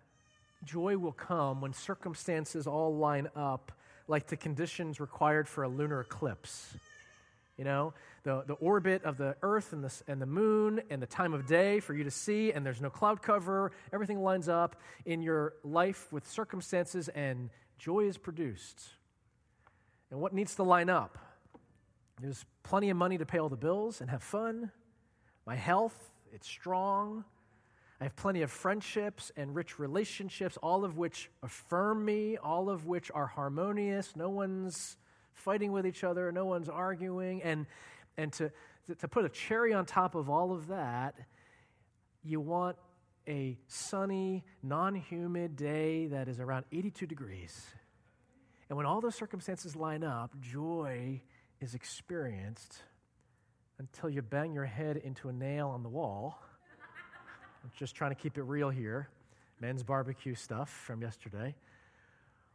joy 0.64 0.99
will 0.99 1.12
come 1.12 1.61
when 1.61 1.73
circumstances 1.73 2.66
all 2.66 2.97
line 2.97 3.28
up 3.35 3.73
like 4.09 4.26
the 4.26 4.37
conditions 4.37 5.00
required 5.00 5.49
for 5.49 5.64
a 5.64 5.68
lunar 5.68 6.00
eclipse. 6.00 6.75
You 7.56 7.64
know, 7.64 7.94
the, 8.25 8.44
the 8.47 8.54
orbit 8.54 9.04
of 9.04 9.18
the 9.18 9.37
Earth 9.42 9.73
and 9.73 9.85
the, 9.85 10.02
and 10.09 10.21
the 10.21 10.26
moon 10.26 10.82
and 10.90 11.02
the 11.02 11.06
time 11.06 11.35
of 11.35 11.47
day 11.47 11.80
for 11.80 11.94
you 11.94 12.04
to 12.04 12.11
see, 12.11 12.52
and 12.52 12.64
there's 12.64 12.80
no 12.80 12.90
cloud 12.90 13.23
cover. 13.23 13.73
Everything 13.92 14.23
lines 14.23 14.49
up 14.49 14.76
in 15.04 15.23
your 15.23 15.54
life 15.62 16.12
with 16.12 16.26
circumstances, 16.26 17.09
and 17.09 17.50
joy 17.78 18.00
is 18.00 18.16
produced. 18.16 18.82
And 20.12 20.21
what 20.21 20.35
needs 20.35 20.57
to 20.57 20.62
line 20.62 20.90
up? 20.90 21.16
There's 22.21 22.45
plenty 22.62 22.90
of 22.90 22.99
money 22.99 23.16
to 23.16 23.25
pay 23.25 23.38
all 23.38 23.49
the 23.49 23.57
bills 23.57 24.02
and 24.02 24.11
have 24.11 24.23
fun. 24.23 24.71
My 25.47 25.57
health, 25.57 26.12
it's 26.35 26.47
strong. 26.47 27.25
I 27.99 28.04
have 28.04 28.14
plenty 28.14 28.42
of 28.42 28.50
friendships 28.50 29.33
and 29.38 29.54
rich 29.54 29.78
relationships, 29.78 30.59
all 30.62 30.85
of 30.85 30.99
which 30.99 31.31
affirm 31.42 32.04
me, 32.04 32.37
all 32.37 32.69
of 32.69 32.85
which 32.85 33.11
are 33.14 33.26
harmonious. 33.26 34.14
No 34.14 34.28
one's 34.28 34.99
fighting 35.33 35.73
with 35.73 35.87
each 35.87 36.04
other, 36.04 36.31
no 36.31 36.45
one's 36.45 36.69
arguing. 36.69 37.42
And, 37.42 37.64
and 38.19 38.35
to, 38.35 38.52
to 38.99 39.09
put 39.09 39.25
a 39.25 39.31
cherry 39.31 39.73
on 39.73 39.87
top 39.87 40.14
of 40.14 40.28
all 40.28 40.52
of 40.52 40.66
that, 40.66 41.14
you 42.23 42.38
want 42.38 42.76
a 43.26 43.57
sunny, 43.66 44.45
non 44.62 44.95
humid 44.95 45.57
day 45.57 46.09
that 46.09 46.28
is 46.28 46.38
around 46.38 46.66
82 46.71 47.07
degrees. 47.07 47.66
And 48.73 48.76
when 48.79 48.87
all 48.87 49.02
those 49.02 49.14
circumstances 49.14 49.76
line 49.76 50.02
up, 50.02 50.33
joy 50.41 51.21
is 51.61 51.75
experienced 51.75 52.79
until 53.79 54.09
you 54.09 54.23
bang 54.23 54.55
your 54.55 54.64
head 54.64 54.97
into 54.97 55.29
a 55.29 55.33
nail 55.35 55.69
on 55.69 55.83
the 55.83 55.91
wall. 55.91 56.41
I'm 57.62 57.71
just 57.76 57.95
trying 57.95 58.12
to 58.12 58.14
keep 58.14 58.38
it 58.38 58.45
real 58.45 58.71
here. 58.71 59.11
Men's 59.61 59.83
barbecue 59.83 60.35
stuff 60.35 60.71
from 60.71 61.02
yesterday. 61.02 61.55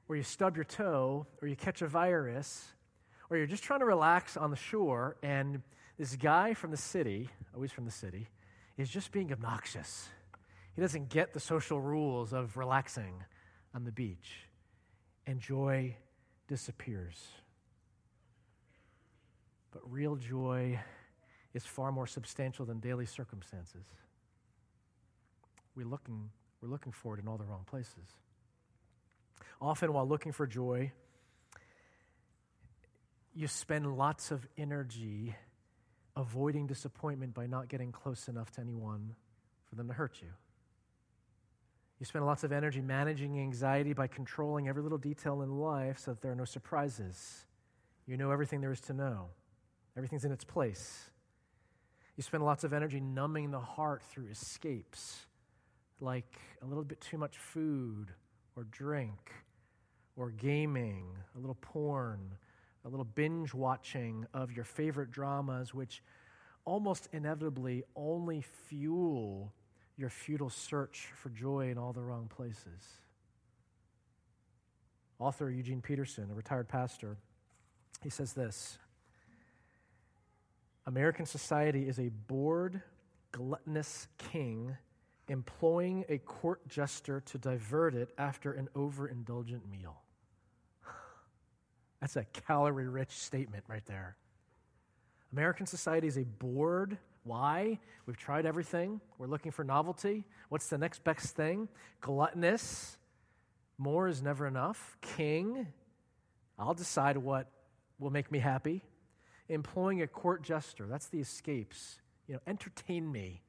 Or 0.10 0.16
you 0.16 0.24
stub 0.24 0.56
your 0.56 0.66
toe, 0.66 1.28
or 1.40 1.48
you 1.48 1.56
catch 1.56 1.84
a 1.84 1.88
virus, 1.88 2.66
or 3.30 3.38
you're 3.38 3.46
just 3.46 3.62
trying 3.62 3.82
to 3.82 3.86
relax 3.86 4.36
on 4.36 4.50
the 4.50 4.56
shore, 4.56 5.18
and 5.22 5.62
this 6.00 6.16
guy 6.16 6.56
from 6.56 6.72
the 6.72 6.78
city, 6.78 7.30
oh, 7.30 7.58
always 7.58 7.72
from 7.72 7.86
the 7.86 7.92
city, 7.92 8.26
is 8.76 8.90
just 8.90 9.12
being 9.12 9.32
obnoxious. 9.32 10.10
He 10.76 10.82
doesn't 10.82 11.10
get 11.10 11.34
the 11.36 11.40
social 11.40 11.80
rules 11.80 12.34
of 12.34 12.58
relaxing 12.58 13.24
on 13.76 13.84
the 13.84 13.92
beach, 13.92 14.32
and 15.28 15.40
joy 15.40 15.96
disappears. 16.48 17.28
But 19.72 19.82
real 19.92 20.16
joy 20.16 20.80
is 21.54 21.66
far 21.66 21.92
more 21.92 22.08
substantial 22.08 22.66
than 22.66 22.80
daily 22.80 23.06
circumstances. 23.06 23.86
We're 25.76 25.86
looking, 25.86 26.30
we're 26.62 26.70
looking 26.70 26.92
for 26.92 27.16
it 27.16 27.22
in 27.22 27.28
all 27.28 27.38
the 27.38 27.46
wrong 27.46 27.64
places. 27.66 28.16
Often, 29.62 29.94
while 29.94 30.08
looking 30.08 30.32
for 30.32 30.48
joy, 30.48 30.92
you 33.34 33.48
spend 33.48 33.98
lots 33.98 34.32
of 34.32 34.48
energy 34.58 35.36
avoiding 36.16 36.66
disappointment 36.66 37.34
by 37.34 37.46
not 37.46 37.68
getting 37.68 37.92
close 37.92 38.28
enough 38.28 38.52
to 38.52 38.62
anyone 38.62 39.16
for 39.70 39.76
them 39.76 39.88
to 39.88 39.94
hurt 39.94 40.20
you. 40.22 40.30
You 42.00 42.06
spend 42.06 42.26
lots 42.26 42.44
of 42.44 42.52
energy 42.52 42.82
managing 42.82 43.40
anxiety 43.40 43.94
by 43.94 44.08
controlling 44.08 44.68
every 44.68 44.84
little 44.84 45.00
detail 45.00 45.42
in 45.42 45.58
life 45.58 45.98
so 45.98 46.12
that 46.12 46.22
there 46.22 46.32
are 46.32 46.36
no 46.36 46.46
surprises. 46.46 47.46
You 48.06 48.18
know 48.18 48.32
everything 48.32 48.62
there 48.62 48.72
is 48.72 48.82
to 48.82 48.94
know, 48.94 49.30
everything's 49.96 50.24
in 50.24 50.32
its 50.32 50.44
place. 50.44 51.10
You 52.16 52.24
spend 52.24 52.44
lots 52.44 52.64
of 52.64 52.74
energy 52.74 53.00
numbing 53.00 53.52
the 53.52 53.60
heart 53.60 54.04
through 54.04 54.28
escapes, 54.28 55.26
like 56.00 56.40
a 56.62 56.66
little 56.66 56.84
bit 56.84 57.02
too 57.02 57.18
much 57.18 57.38
food 57.38 58.12
or 58.56 58.64
drink 58.66 59.32
or 60.16 60.32
gaming, 60.32 61.06
a 61.36 61.40
little 61.40 61.58
porn, 61.62 62.36
a 62.86 62.90
little 62.90 63.06
binge 63.06 63.54
watching 63.54 64.26
of 64.34 64.52
your 64.52 64.66
favorite 64.66 65.12
dramas, 65.12 65.74
which 65.74 66.02
almost 66.66 67.08
inevitably 67.12 67.84
only 67.96 68.42
fuel 68.68 69.54
your 69.98 70.10
futile 70.10 70.50
search 70.50 71.08
for 71.16 71.30
joy 71.30 71.70
in 71.70 71.78
all 71.78 71.94
the 71.94 72.02
wrong 72.02 72.30
places. 72.34 73.02
Author 75.20 75.50
Eugene 75.50 75.82
Peterson, 75.82 76.30
a 76.32 76.36
retired 76.36 76.68
pastor, 76.68 77.18
he 78.04 78.10
says 78.10 78.34
this 78.34 78.78
American 80.86 81.26
society 81.26 81.88
is 81.88 82.00
a 82.00 82.10
bored, 82.28 82.82
gluttonous 83.32 84.08
king 84.18 84.78
employing 85.28 86.06
a 86.08 86.18
court 86.20 86.66
jester 86.70 87.20
to 87.22 87.38
divert 87.38 87.94
it 87.94 88.10
after 88.18 88.54
an 88.54 88.70
overindulgent 88.76 89.70
meal. 89.70 90.02
That's 92.00 92.16
a 92.16 92.26
calorie 92.26 92.88
rich 92.88 93.12
statement 93.12 93.66
right 93.68 93.86
there. 93.86 94.16
American 95.34 95.66
society 95.66 96.08
is 96.08 96.18
a 96.18 96.24
bored, 96.24 96.98
why? 97.28 97.80
We've 98.06 98.18
tried 98.18 98.46
everything. 98.46 99.02
We're 99.18 99.28
looking 99.28 99.52
for 99.52 99.64
novelty. 99.64 100.26
What's 100.50 100.70
the 100.70 100.78
next 100.78 101.04
best 101.04 101.36
thing? 101.36 101.68
Gluttonous. 102.02 102.98
More 103.78 104.08
is 104.08 104.22
never 104.22 104.48
enough. 104.48 104.98
King. 105.02 105.68
I'll 106.58 106.74
decide 106.74 107.18
what 107.18 107.52
will 108.00 108.10
make 108.10 108.32
me 108.32 108.40
happy. 108.40 108.84
Employing 109.50 110.02
a 110.02 110.08
court 110.08 110.42
jester. 110.42 110.88
That's 110.88 111.08
the 111.08 111.20
escapes. 111.20 112.00
You 112.28 112.36
know, 112.36 112.42
entertain 112.48 113.12
me. 113.12 113.44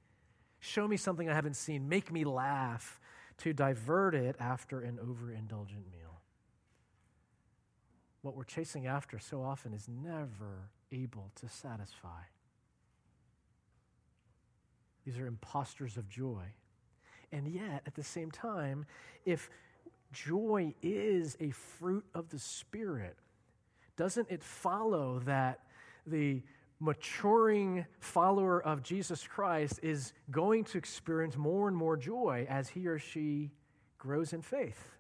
Show 0.61 0.87
me 0.87 0.97
something 0.97 1.29
I 1.29 1.35
haven't 1.35 1.57
seen. 1.57 1.89
Make 1.89 2.13
me 2.13 2.25
laugh 2.25 3.01
to 3.39 3.53
divert 3.53 4.15
it 4.15 4.37
after 4.41 4.81
an 4.81 4.99
overindulgent 4.99 5.91
meal. 5.93 6.21
What 8.23 8.37
we're 8.37 8.45
chasing 8.45 8.87
after 8.87 9.19
so 9.19 9.43
often 9.43 9.73
is 9.73 9.89
never 9.89 10.71
able 10.91 11.31
to 11.37 11.49
satisfy. 11.49 12.23
These 15.09 15.19
are 15.21 15.27
imposters 15.27 15.97
of 15.97 16.07
joy. 16.11 16.43
And 17.33 17.49
yet, 17.49 17.81
at 17.87 17.95
the 17.95 18.05
same 18.05 18.31
time, 18.31 18.85
if 19.25 19.49
joy 20.13 20.75
is 20.83 21.35
a 21.41 21.49
fruit 21.49 22.05
of 22.15 22.29
the 22.29 22.39
Spirit, 22.39 23.17
doesn't 23.97 24.31
it 24.31 24.45
follow 24.45 25.21
that 25.21 25.61
the 26.07 26.43
maturing 26.79 27.87
follower 28.01 28.63
of 28.63 28.83
Jesus 28.83 29.27
Christ 29.27 29.81
is 29.83 30.13
going 30.31 30.65
to 30.65 30.77
experience 30.77 31.39
more 31.39 31.69
and 31.69 31.77
more 31.77 31.97
joy 31.97 32.47
as 32.51 32.69
he 32.69 32.87
or 32.87 32.99
she 32.99 33.51
grows 33.97 34.35
in 34.35 34.43
faith? 34.43 34.91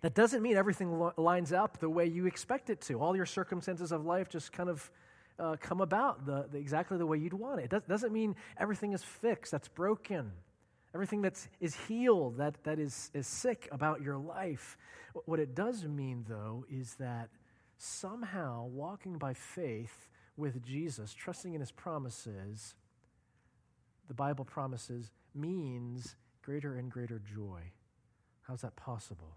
That 0.00 0.14
doesn't 0.14 0.40
mean 0.40 0.56
everything 0.56 1.10
lines 1.18 1.52
up 1.52 1.76
the 1.78 1.90
way 1.90 2.06
you 2.06 2.24
expect 2.24 2.70
it 2.70 2.80
to. 2.82 3.02
All 3.02 3.14
your 3.14 3.26
circumstances 3.26 3.92
of 3.92 4.06
life 4.06 4.30
just 4.30 4.50
kind 4.50 4.70
of 4.70 4.90
uh, 5.38 5.56
come 5.60 5.80
about 5.80 6.26
the, 6.26 6.46
the, 6.50 6.58
exactly 6.58 6.98
the 6.98 7.06
way 7.06 7.18
you'd 7.18 7.32
want 7.32 7.60
it. 7.60 7.64
It 7.64 7.70
does, 7.70 7.82
doesn't 7.88 8.12
mean 8.12 8.36
everything 8.58 8.92
is 8.92 9.02
fixed, 9.02 9.52
that's 9.52 9.68
broken. 9.68 10.32
Everything 10.94 11.22
that 11.22 11.46
is 11.60 11.74
healed, 11.74 12.38
that, 12.38 12.62
that 12.64 12.78
is, 12.78 13.10
is 13.12 13.26
sick 13.26 13.68
about 13.70 14.00
your 14.02 14.16
life. 14.16 14.76
What 15.26 15.38
it 15.38 15.54
does 15.54 15.84
mean, 15.84 16.24
though, 16.28 16.64
is 16.70 16.94
that 16.94 17.28
somehow 17.76 18.66
walking 18.66 19.18
by 19.18 19.34
faith 19.34 20.08
with 20.36 20.62
Jesus, 20.62 21.12
trusting 21.12 21.54
in 21.54 21.60
his 21.60 21.72
promises, 21.72 22.74
the 24.06 24.14
Bible 24.14 24.44
promises, 24.44 25.10
means 25.34 26.16
greater 26.42 26.76
and 26.76 26.90
greater 26.90 27.20
joy. 27.20 27.60
How's 28.42 28.62
that 28.62 28.74
possible? 28.76 29.36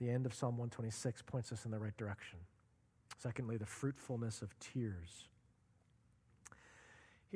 The 0.00 0.10
end 0.10 0.26
of 0.26 0.34
Psalm 0.34 0.56
126 0.56 1.22
points 1.22 1.50
us 1.50 1.64
in 1.64 1.70
the 1.70 1.78
right 1.78 1.96
direction. 1.96 2.38
Secondly, 3.18 3.56
the 3.56 3.66
fruitfulness 3.66 4.42
of 4.42 4.58
tears. 4.58 5.28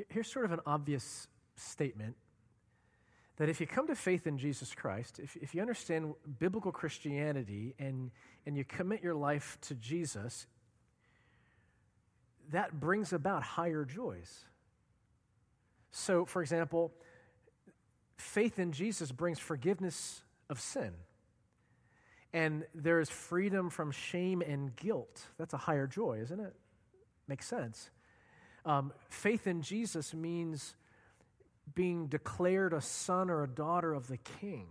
Here's 0.09 0.31
sort 0.31 0.45
of 0.45 0.53
an 0.53 0.61
obvious 0.67 1.29
statement 1.57 2.17
that 3.37 3.49
if 3.49 3.61
you 3.61 3.67
come 3.67 3.87
to 3.87 3.95
faith 3.95 4.27
in 4.27 4.37
Jesus 4.37 4.75
Christ, 4.75 5.21
if, 5.21 5.37
if 5.37 5.55
you 5.55 5.61
understand 5.61 6.15
biblical 6.39 6.73
Christianity 6.73 7.75
and, 7.79 8.11
and 8.47 8.57
you 8.57 8.65
commit 8.65 9.03
your 9.03 9.15
life 9.15 9.59
to 9.63 9.75
Jesus, 9.75 10.47
that 12.51 12.81
brings 12.81 13.13
about 13.13 13.43
higher 13.43 13.85
joys. 13.85 14.45
So, 15.93 16.25
for 16.25 16.43
example, 16.43 16.93
faith 18.17 18.59
in 18.59 18.73
Jesus 18.73 19.13
brings 19.13 19.39
forgiveness 19.39 20.23
of 20.51 20.61
sin 20.61 20.93
and 22.33 22.65
there 22.75 23.01
is 23.01 23.09
freedom 23.09 23.71
from 23.71 23.91
shame 23.91 24.43
and 24.43 24.75
guilt. 24.77 25.23
That's 25.39 25.55
a 25.55 25.59
higher 25.59 25.87
joy, 25.87 26.21
isn't 26.23 26.41
it? 26.41 26.55
Makes 27.27 27.47
sense. 27.47 27.91
Um, 28.65 28.93
faith 29.09 29.47
in 29.47 29.63
Jesus 29.63 30.13
means 30.15 30.75
being 31.75 32.07
declared 32.07 32.73
a 32.73 32.81
son 32.81 33.31
or 33.31 33.45
a 33.45 33.49
daughter 33.49 33.95
of 33.95 34.09
the 34.09 34.19
king. 34.19 34.67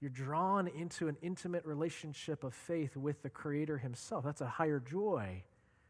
You're 0.00 0.10
drawn 0.10 0.68
into 0.68 1.08
an 1.08 1.16
intimate 1.22 1.64
relationship 1.64 2.44
of 2.44 2.54
faith 2.54 2.96
with 2.96 3.22
the 3.22 3.30
Creator 3.30 3.78
Himself. 3.78 4.24
That's 4.24 4.40
a 4.40 4.46
higher 4.46 4.80
joy. 4.80 5.42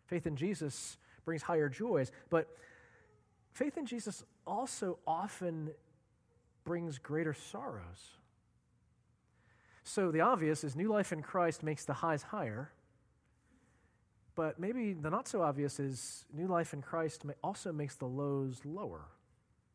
Faith 0.07 0.27
in 0.27 0.37
Jesus 0.37 0.97
brings 1.25 1.43
higher 1.43 1.69
joys, 1.69 2.13
but 2.31 2.49
faith 3.53 3.77
in 3.77 3.87
Jesus 3.87 4.23
also 4.47 4.99
often 5.07 5.71
brings 6.65 6.99
greater 6.99 7.35
sorrows. 7.35 8.17
So 9.88 10.11
the 10.11 10.21
obvious 10.21 10.64
is 10.64 10.75
new 10.75 10.88
life 10.88 11.12
in 11.12 11.23
Christ 11.23 11.62
makes 11.62 11.85
the 11.85 11.95
highs 11.95 12.23
higher. 12.23 12.73
But 14.35 14.59
maybe 14.59 14.93
the 14.93 15.09
not 15.09 15.28
so 15.28 15.43
obvious 15.43 15.78
is 15.78 16.26
new 16.33 16.49
life 16.49 16.75
in 16.75 16.83
Christ 16.83 17.25
also 17.43 17.73
makes 17.73 17.95
the 17.95 18.07
lows 18.07 18.61
lower. 18.64 19.07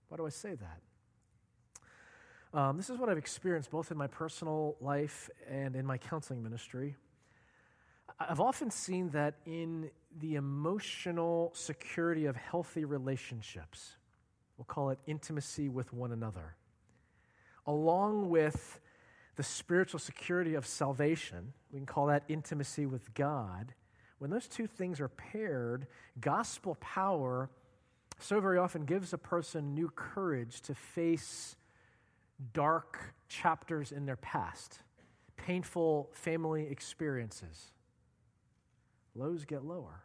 Why 0.09 0.17
do 0.17 0.25
I 0.25 0.29
say 0.29 0.55
that? 0.55 2.59
Um, 2.59 2.77
this 2.77 2.89
is 2.89 2.99
what 2.99 3.09
I've 3.09 3.17
experienced 3.17 3.71
both 3.71 3.91
in 3.91 3.97
my 3.97 4.07
personal 4.07 4.75
life 4.81 5.29
and 5.49 5.75
in 5.75 5.85
my 5.85 5.97
counseling 5.97 6.43
ministry. 6.43 6.97
I've 8.19 8.41
often 8.41 8.69
seen 8.69 9.09
that 9.11 9.35
in 9.45 9.89
the 10.19 10.35
emotional 10.35 11.51
security 11.55 12.25
of 12.25 12.35
healthy 12.35 12.83
relationships, 12.83 13.93
We'll 14.61 14.67
call 14.67 14.91
it 14.91 14.99
intimacy 15.07 15.69
with 15.69 15.91
one 15.91 16.11
another. 16.11 16.53
Along 17.65 18.29
with 18.29 18.79
the 19.41 19.47
spiritual 19.47 19.99
security 19.99 20.53
of 20.53 20.67
salvation, 20.67 21.51
we 21.71 21.79
can 21.79 21.87
call 21.87 22.05
that 22.05 22.21
intimacy 22.27 22.85
with 22.85 23.11
God. 23.15 23.73
When 24.19 24.29
those 24.29 24.47
two 24.47 24.67
things 24.67 25.01
are 25.01 25.07
paired, 25.07 25.87
gospel 26.19 26.75
power 26.79 27.49
so 28.19 28.39
very 28.39 28.59
often 28.59 28.85
gives 28.85 29.13
a 29.13 29.17
person 29.17 29.73
new 29.73 29.89
courage 29.95 30.61
to 30.61 30.75
face 30.75 31.55
dark 32.53 33.15
chapters 33.29 33.91
in 33.91 34.05
their 34.05 34.15
past, 34.17 34.77
painful 35.37 36.11
family 36.13 36.67
experiences. 36.69 37.71
Lows 39.15 39.45
get 39.45 39.65
lower. 39.65 40.03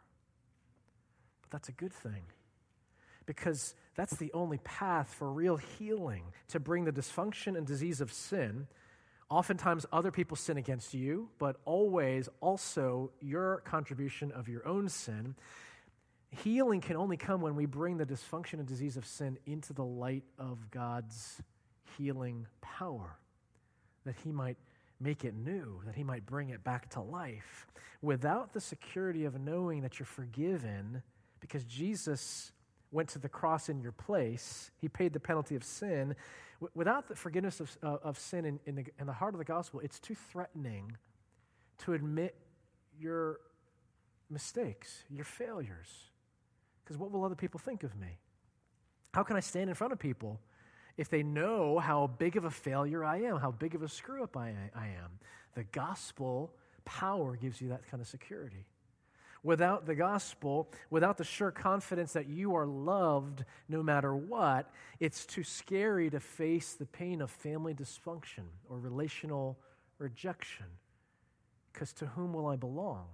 But 1.43 1.51
that's 1.51 1.69
a 1.69 1.73
good 1.73 1.93
thing 1.93 2.23
because 3.27 3.75
that's 3.95 4.15
the 4.15 4.33
only 4.33 4.57
path 4.63 5.13
for 5.13 5.31
real 5.31 5.57
healing 5.57 6.23
to 6.47 6.59
bring 6.59 6.85
the 6.85 6.91
dysfunction 6.91 7.55
and 7.55 7.67
disease 7.67 8.01
of 8.01 8.11
sin. 8.11 8.65
Oftentimes, 9.29 9.85
other 9.91 10.11
people 10.11 10.37
sin 10.37 10.57
against 10.57 10.93
you, 10.93 11.29
but 11.37 11.57
always 11.65 12.29
also 12.39 13.11
your 13.19 13.61
contribution 13.65 14.31
of 14.31 14.47
your 14.47 14.65
own 14.65 14.87
sin. 14.87 15.35
Healing 16.29 16.79
can 16.79 16.95
only 16.95 17.17
come 17.17 17.41
when 17.41 17.55
we 17.55 17.65
bring 17.65 17.97
the 17.97 18.05
dysfunction 18.05 18.53
and 18.53 18.65
disease 18.65 18.95
of 18.95 19.05
sin 19.05 19.37
into 19.45 19.73
the 19.73 19.83
light 19.83 20.23
of 20.39 20.71
God's 20.71 21.41
healing 21.97 22.47
power, 22.61 23.17
that 24.05 24.15
He 24.23 24.31
might 24.31 24.57
make 24.99 25.25
it 25.25 25.35
new, 25.35 25.81
that 25.85 25.95
He 25.95 26.03
might 26.03 26.25
bring 26.25 26.49
it 26.49 26.63
back 26.63 26.89
to 26.91 27.01
life. 27.01 27.67
Without 28.01 28.53
the 28.53 28.61
security 28.61 29.25
of 29.25 29.39
knowing 29.39 29.81
that 29.81 29.99
you're 29.99 30.05
forgiven, 30.05 31.03
because 31.41 31.65
Jesus 31.65 32.53
went 32.91 33.09
to 33.09 33.19
the 33.19 33.29
cross 33.29 33.69
in 33.69 33.81
your 33.81 33.91
place, 33.91 34.71
He 34.79 34.87
paid 34.87 35.13
the 35.13 35.19
penalty 35.19 35.55
of 35.55 35.63
sin. 35.63 36.15
without 36.73 37.07
the 37.07 37.15
forgiveness 37.15 37.59
of, 37.59 37.77
uh, 37.83 37.97
of 38.03 38.17
sin 38.17 38.45
in, 38.45 38.59
in, 38.65 38.75
the, 38.75 38.85
in 38.99 39.05
the 39.05 39.13
heart 39.13 39.33
of 39.33 39.37
the 39.37 39.45
gospel, 39.45 39.79
it's 39.81 39.99
too 39.99 40.15
threatening 40.31 40.97
to 41.79 41.93
admit 41.93 42.35
your 42.99 43.39
mistakes, 44.29 45.03
your 45.09 45.25
failures. 45.25 46.11
Because 46.83 46.97
what 46.97 47.11
will 47.11 47.23
other 47.23 47.35
people 47.35 47.59
think 47.59 47.83
of 47.83 47.95
me? 47.95 48.17
How 49.13 49.23
can 49.23 49.35
I 49.35 49.41
stand 49.41 49.69
in 49.69 49.75
front 49.75 49.93
of 49.93 49.99
people 49.99 50.39
if 50.97 51.09
they 51.09 51.21
know 51.23 51.77
how 51.79 52.07
big 52.07 52.37
of 52.37 52.45
a 52.45 52.49
failure 52.49 53.03
I 53.03 53.21
am, 53.21 53.37
how 53.37 53.51
big 53.51 53.75
of 53.75 53.83
a 53.83 53.89
screw 53.89 54.23
up 54.23 54.35
I, 54.35 54.53
I 54.75 54.87
am. 54.87 55.19
The 55.53 55.63
gospel 55.65 56.53
power 56.85 57.35
gives 57.35 57.61
you 57.61 57.69
that 57.69 57.87
kind 57.89 58.01
of 58.01 58.07
security. 58.07 58.65
Without 59.47 59.85
the 59.85 59.95
gospel, 59.95 60.69
without 60.89 61.17
the 61.17 61.23
sure 61.23 61.51
confidence 61.51 62.11
that 62.11 62.27
you 62.27 62.53
are 62.53 62.65
loved 62.65 63.45
no 63.69 63.81
matter 63.81 64.13
what, 64.13 64.69
it's 64.99 65.25
too 65.25 65.41
scary 65.41 66.09
to 66.09 66.19
face 66.19 66.73
the 66.73 66.85
pain 66.85 67.21
of 67.21 67.31
family 67.31 67.73
dysfunction 67.73 68.43
or 68.69 68.77
relational 68.77 69.57
rejection. 69.99 70.65
Because 71.71 71.93
to 71.93 72.07
whom 72.07 72.33
will 72.33 72.47
I 72.47 72.57
belong? 72.57 73.05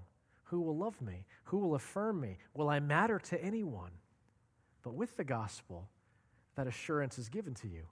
Who 0.45 0.61
will 0.61 0.75
love 0.75 0.99
me? 1.03 1.27
Who 1.43 1.59
will 1.59 1.75
affirm 1.75 2.21
me? 2.21 2.39
Will 2.55 2.67
I 2.67 2.79
matter 2.79 3.19
to 3.19 3.39
anyone? 3.39 3.91
But 4.81 4.95
with 4.95 5.15
the 5.17 5.23
gospel, 5.23 5.87
that 6.55 6.65
assurance 6.65 7.19
is 7.19 7.29
given 7.29 7.53
to 7.53 7.67
you. 7.67 7.83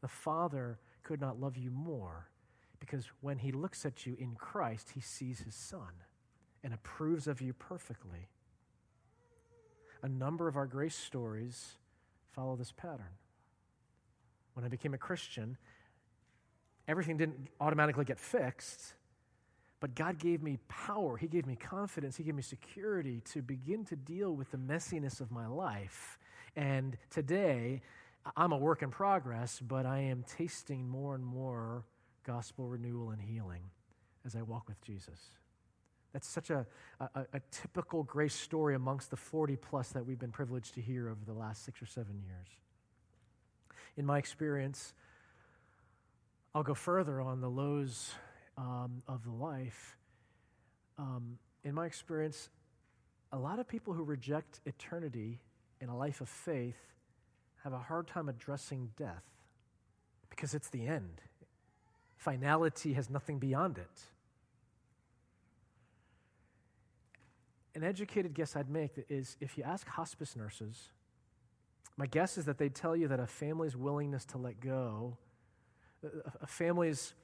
The 0.00 0.08
Father 0.08 0.78
could 1.02 1.20
not 1.20 1.38
love 1.38 1.58
you 1.58 1.70
more 1.70 2.30
because 2.78 3.04
when 3.20 3.36
he 3.36 3.52
looks 3.52 3.84
at 3.84 4.06
you 4.06 4.16
in 4.18 4.36
Christ, 4.36 4.92
he 4.94 5.02
sees 5.02 5.40
his 5.40 5.54
Son 5.54 5.92
and 6.62 6.74
approves 6.74 7.26
of 7.26 7.40
you 7.40 7.52
perfectly. 7.52 8.28
A 10.02 10.08
number 10.08 10.48
of 10.48 10.56
our 10.56 10.66
grace 10.66 10.96
stories 10.96 11.76
follow 12.32 12.56
this 12.56 12.72
pattern. 12.72 13.14
When 14.54 14.64
I 14.64 14.68
became 14.68 14.94
a 14.94 14.98
Christian, 14.98 15.56
everything 16.88 17.16
didn't 17.16 17.48
automatically 17.60 18.04
get 18.04 18.18
fixed, 18.18 18.94
but 19.78 19.94
God 19.94 20.18
gave 20.18 20.42
me 20.42 20.58
power. 20.68 21.16
He 21.16 21.26
gave 21.26 21.46
me 21.46 21.56
confidence. 21.56 22.16
He 22.16 22.24
gave 22.24 22.34
me 22.34 22.42
security 22.42 23.22
to 23.32 23.42
begin 23.42 23.84
to 23.86 23.96
deal 23.96 24.34
with 24.34 24.50
the 24.50 24.58
messiness 24.58 25.20
of 25.20 25.30
my 25.30 25.46
life. 25.46 26.18
And 26.56 26.96
today, 27.10 27.82
I'm 28.36 28.52
a 28.52 28.58
work 28.58 28.82
in 28.82 28.90
progress, 28.90 29.60
but 29.60 29.86
I 29.86 30.00
am 30.00 30.24
tasting 30.36 30.88
more 30.88 31.14
and 31.14 31.24
more 31.24 31.84
gospel 32.24 32.68
renewal 32.68 33.10
and 33.10 33.20
healing 33.20 33.62
as 34.26 34.36
I 34.36 34.42
walk 34.42 34.68
with 34.68 34.80
Jesus. 34.82 35.18
That's 36.12 36.28
such 36.28 36.50
a, 36.50 36.66
a, 37.00 37.26
a, 37.34 37.40
typical 37.52 38.02
grace 38.02 38.34
story 38.34 38.74
amongst 38.74 39.10
the 39.10 39.16
40 39.16 39.56
plus 39.56 39.90
that 39.90 40.04
we've 40.04 40.18
been 40.18 40.32
privileged 40.32 40.74
to 40.74 40.80
hear 40.80 41.08
over 41.08 41.24
the 41.24 41.32
last 41.32 41.64
six 41.64 41.80
or 41.80 41.86
seven 41.86 42.20
years. 42.26 42.48
In 43.96 44.04
my 44.04 44.18
experience, 44.18 44.92
I'll 46.54 46.64
go 46.64 46.74
further 46.74 47.20
on 47.20 47.40
the 47.40 47.48
lows 47.48 48.12
um, 48.58 49.02
of 49.06 49.24
the 49.24 49.30
life. 49.30 49.96
Um, 50.98 51.38
in 51.62 51.74
my 51.74 51.86
experience, 51.86 52.48
a 53.32 53.38
lot 53.38 53.60
of 53.60 53.68
people 53.68 53.94
who 53.94 54.02
reject 54.02 54.60
eternity 54.66 55.38
in 55.80 55.88
a 55.88 55.96
life 55.96 56.20
of 56.20 56.28
faith 56.28 56.78
have 57.62 57.72
a 57.72 57.78
hard 57.78 58.08
time 58.08 58.28
addressing 58.28 58.90
death 58.96 59.24
because 60.28 60.54
it's 60.54 60.70
the 60.70 60.86
end. 60.86 61.20
Finality 62.16 62.94
has 62.94 63.08
nothing 63.08 63.38
beyond 63.38 63.78
it. 63.78 64.00
An 67.74 67.84
educated 67.84 68.34
guess 68.34 68.56
I'd 68.56 68.68
make 68.68 68.92
is 69.08 69.36
if 69.40 69.56
you 69.56 69.64
ask 69.64 69.86
hospice 69.86 70.36
nurses, 70.36 70.90
my 71.96 72.06
guess 72.06 72.38
is 72.38 72.46
that 72.46 72.58
they'd 72.58 72.74
tell 72.74 72.96
you 72.96 73.08
that 73.08 73.20
a 73.20 73.26
family's 73.26 73.76
willingness 73.76 74.24
to 74.26 74.38
let 74.38 74.60
go, 74.60 75.16
a 76.40 76.46
family's 76.46 77.14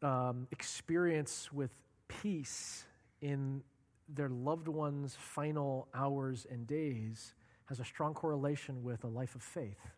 um, 0.00 0.46
experience 0.52 1.52
with 1.52 1.70
peace 2.08 2.84
in 3.20 3.62
their 4.08 4.28
loved 4.28 4.68
one's 4.68 5.16
final 5.16 5.88
hours 5.94 6.46
and 6.50 6.66
days 6.66 7.34
has 7.66 7.80
a 7.80 7.84
strong 7.84 8.14
correlation 8.14 8.82
with 8.82 9.04
a 9.04 9.08
life 9.08 9.34
of 9.34 9.42
faith. 9.42 9.90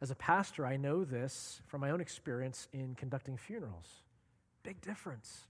As 0.00 0.10
a 0.10 0.14
pastor, 0.14 0.66
I 0.66 0.76
know 0.76 1.04
this 1.04 1.60
from 1.66 1.80
my 1.80 1.90
own 1.90 2.00
experience 2.00 2.68
in 2.72 2.94
conducting 2.94 3.36
funerals. 3.36 4.02
Big 4.62 4.80
difference. 4.80 5.46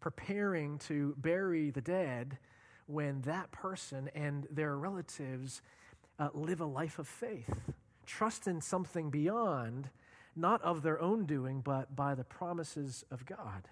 Preparing 0.00 0.78
to 0.78 1.14
bury 1.18 1.70
the 1.70 1.80
dead 1.80 2.38
when 2.86 3.20
that 3.22 3.52
person 3.52 4.10
and 4.14 4.46
their 4.50 4.76
relatives 4.76 5.62
uh, 6.18 6.28
live 6.34 6.60
a 6.60 6.66
life 6.66 6.98
of 6.98 7.06
faith, 7.06 7.70
trust 8.06 8.46
in 8.46 8.60
something 8.60 9.10
beyond, 9.10 9.90
not 10.34 10.60
of 10.62 10.82
their 10.82 11.00
own 11.00 11.24
doing, 11.26 11.60
but 11.60 11.94
by 11.94 12.14
the 12.14 12.24
promises 12.24 13.04
of 13.10 13.24
God. 13.26 13.68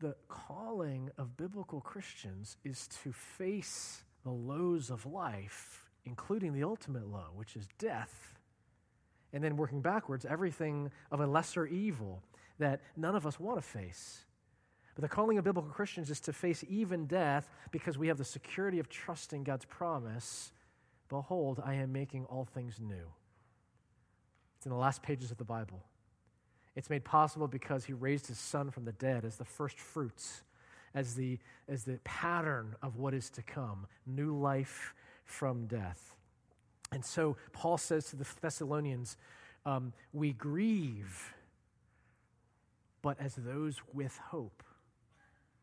The 0.00 0.16
calling 0.28 1.10
of 1.16 1.36
biblical 1.36 1.80
Christians 1.80 2.56
is 2.64 2.88
to 3.04 3.12
face 3.12 4.02
the 4.24 4.30
lows 4.30 4.90
of 4.90 5.06
life, 5.06 5.90
including 6.04 6.52
the 6.52 6.64
ultimate 6.64 7.06
low, 7.06 7.28
which 7.34 7.56
is 7.56 7.68
death, 7.78 8.34
and 9.32 9.42
then 9.42 9.56
working 9.56 9.80
backwards, 9.80 10.24
everything 10.24 10.90
of 11.10 11.20
a 11.20 11.26
lesser 11.26 11.66
evil 11.66 12.22
that 12.62 12.80
none 12.96 13.14
of 13.14 13.26
us 13.26 13.38
want 13.38 13.58
to 13.58 13.62
face. 13.62 14.24
But 14.94 15.02
the 15.02 15.08
calling 15.08 15.38
of 15.38 15.44
biblical 15.44 15.70
Christians 15.70 16.10
is 16.10 16.20
to 16.20 16.32
face 16.32 16.64
even 16.68 17.06
death 17.06 17.48
because 17.70 17.98
we 17.98 18.08
have 18.08 18.18
the 18.18 18.24
security 18.24 18.78
of 18.78 18.88
trusting 18.88 19.44
God's 19.44 19.64
promise 19.64 20.52
Behold, 21.08 21.60
I 21.62 21.74
am 21.74 21.92
making 21.92 22.24
all 22.24 22.46
things 22.46 22.80
new. 22.80 23.04
It's 24.56 24.64
in 24.64 24.72
the 24.72 24.78
last 24.78 25.02
pages 25.02 25.30
of 25.30 25.36
the 25.36 25.44
Bible. 25.44 25.84
It's 26.74 26.88
made 26.88 27.04
possible 27.04 27.46
because 27.46 27.84
he 27.84 27.92
raised 27.92 28.28
his 28.28 28.38
son 28.38 28.70
from 28.70 28.86
the 28.86 28.92
dead 28.92 29.26
as 29.26 29.36
the 29.36 29.44
first 29.44 29.78
fruits, 29.78 30.42
as 30.94 31.14
the, 31.14 31.38
as 31.68 31.84
the 31.84 31.98
pattern 32.02 32.76
of 32.82 32.96
what 32.96 33.12
is 33.12 33.28
to 33.28 33.42
come 33.42 33.86
new 34.06 34.34
life 34.34 34.94
from 35.26 35.66
death. 35.66 36.16
And 36.92 37.04
so 37.04 37.36
Paul 37.52 37.76
says 37.76 38.06
to 38.06 38.16
the 38.16 38.26
Thessalonians, 38.40 39.18
um, 39.66 39.92
We 40.14 40.32
grieve, 40.32 41.34
but 43.02 43.20
as 43.20 43.34
those 43.34 43.80
with 43.92 44.16
hope. 44.18 44.62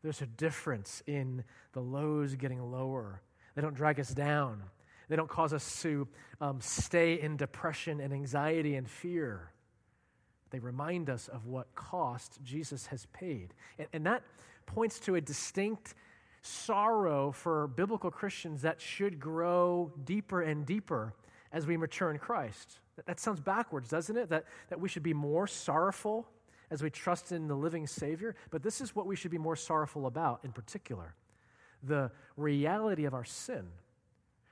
There's 0.02 0.22
a 0.22 0.26
difference 0.26 1.02
in 1.06 1.44
the 1.72 1.80
lows 1.80 2.34
getting 2.36 2.60
lower, 2.62 3.22
they 3.54 3.62
don't 3.62 3.74
drag 3.74 3.98
us 3.98 4.10
down. 4.10 4.62
They 5.08 5.16
don't 5.16 5.28
cause 5.28 5.52
us 5.52 5.82
to 5.82 6.06
um, 6.40 6.60
stay 6.60 7.20
in 7.20 7.36
depression 7.36 8.00
and 8.00 8.12
anxiety 8.12 8.76
and 8.76 8.88
fear. 8.88 9.50
They 10.50 10.60
remind 10.60 11.10
us 11.10 11.26
of 11.26 11.46
what 11.46 11.74
cost 11.74 12.38
Jesus 12.44 12.86
has 12.86 13.06
paid. 13.06 13.52
And, 13.76 13.88
and, 13.92 14.06
that 14.06 14.22
points 14.66 15.00
to 15.00 15.16
a 15.16 15.20
distinct 15.20 15.94
sorrow 16.42 17.32
for 17.32 17.66
biblical 17.66 18.12
Christians 18.12 18.62
that 18.62 18.80
should 18.80 19.18
grow 19.18 19.92
deeper 20.04 20.42
and 20.42 20.64
deeper 20.64 21.12
as 21.52 21.66
we 21.66 21.76
mature 21.76 22.12
in 22.12 22.18
Christ. 22.18 22.78
That, 23.06 23.18
sounds 23.18 23.40
backwards, 23.40 23.88
doesn't 23.88 24.16
it? 24.16 24.28
That, 24.30 24.44
that 24.68 24.80
we 24.80 24.88
should 24.88 25.02
be 25.02 25.14
more 25.14 25.48
sorrowful 25.48 26.28
as 26.70 26.82
we 26.82 26.90
trust 26.90 27.32
in 27.32 27.48
the 27.48 27.54
living 27.54 27.86
Savior. 27.86 28.34
But 28.50 28.62
this 28.62 28.80
is 28.80 28.94
what 28.94 29.06
we 29.06 29.16
should 29.16 29.30
be 29.30 29.38
more 29.38 29.56
sorrowful 29.56 30.06
about 30.06 30.40
in 30.44 30.52
particular 30.52 31.14
the 31.82 32.10
reality 32.36 33.06
of 33.06 33.14
our 33.14 33.24
sin. 33.24 33.68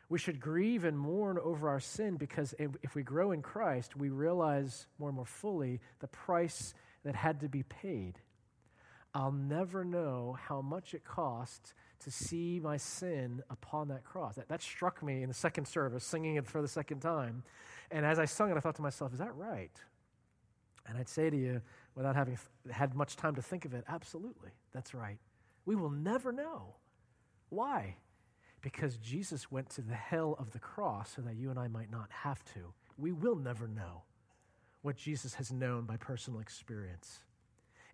We 0.09 0.18
should 0.18 0.40
grieve 0.40 0.85
and 0.85 0.98
mourn 0.98 1.38
over 1.42 1.68
our 1.68 1.81
sin 1.81 2.16
because 2.16 2.54
if 2.59 2.94
we 2.94 3.02
grow 3.02 3.33
in 3.33 3.42
Christ, 3.42 3.94
we 3.96 4.09
realize 4.09 4.87
more 4.98 5.11
and 5.11 5.16
more 5.16 5.26
fully 5.26 5.81
the 6.00 6.09
price 6.09 6.72
that 7.04 7.14
had 7.14 7.40
to 7.40 7.48
be 7.48 7.62
paid. 7.62 8.18
I'll 9.14 9.33
never 9.33 9.85
know 9.85 10.38
how 10.40 10.62
much 10.62 10.94
it 10.94 11.04
cost 11.04 11.74
to 12.00 12.11
see 12.11 12.61
my 12.62 12.76
sin 12.76 13.42
upon 13.50 13.88
that 13.88 14.04
cross. 14.04 14.37
That, 14.37 14.48
that 14.48 14.62
struck 14.62 15.02
me 15.02 15.22
in 15.22 15.28
the 15.28 15.35
second 15.35 15.66
service, 15.66 16.04
singing 16.04 16.37
it 16.37 16.46
for 16.46 16.62
the 16.62 16.68
second 16.68 17.00
time. 17.00 17.42
And 17.90 18.07
as 18.07 18.18
I 18.18 18.24
sung 18.24 18.50
it, 18.50 18.57
I 18.57 18.61
thought 18.61 18.76
to 18.76 18.83
myself, 18.83 19.12
is 19.12 19.18
that 19.18 19.35
right? 19.35 19.72
And 20.87 20.96
I'd 20.96 21.09
say 21.09 21.28
to 21.28 21.37
you, 21.37 21.61
without 21.98 22.14
having 22.14 22.38
had 22.70 22.94
much 22.94 23.16
time 23.16 23.34
to 23.34 23.42
think 23.42 23.64
of 23.64 23.74
it, 23.74 23.84
absolutely, 23.88 24.50
that's 24.72 24.94
right. 24.94 25.18
We 25.66 25.74
will 25.74 25.90
never 25.90 26.30
know. 26.30 26.76
Why? 27.48 27.96
Because 28.62 28.98
Jesus 28.98 29.50
went 29.50 29.68
to 29.70 29.82
the 29.82 29.96
hell 29.96 30.37
of 30.38 30.52
the 30.52 30.61
cross 30.61 31.14
so 31.16 31.22
that 31.22 31.34
you 31.34 31.50
and 31.50 31.58
I 31.58 31.66
might 31.66 31.90
not 31.90 32.08
have 32.22 32.44
to. 32.54 32.72
We 32.96 33.11
will 33.11 33.34
never 33.34 33.66
know 33.66 34.04
what 34.82 34.96
Jesus 34.96 35.34
has 35.34 35.50
known 35.50 35.87
by 35.87 35.96
personal 35.96 36.38
experience. 36.38 37.18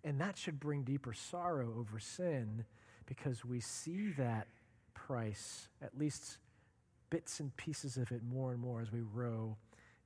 And 0.03 0.21
that 0.21 0.37
should 0.37 0.59
bring 0.59 0.83
deeper 0.83 1.13
sorrow 1.13 1.73
over 1.75 1.97
sin 1.97 2.65
because 3.07 3.43
we 3.43 3.59
see 3.59 4.09
that 4.19 4.47
price, 4.93 5.67
at 5.81 5.97
least 5.97 6.37
bits 7.09 7.39
and 7.39 7.57
pieces 7.57 7.97
of 7.97 8.11
it, 8.11 8.21
more 8.23 8.51
and 8.51 8.61
more 8.61 8.81
as 8.81 8.91
we 8.91 8.99
grow 8.99 9.57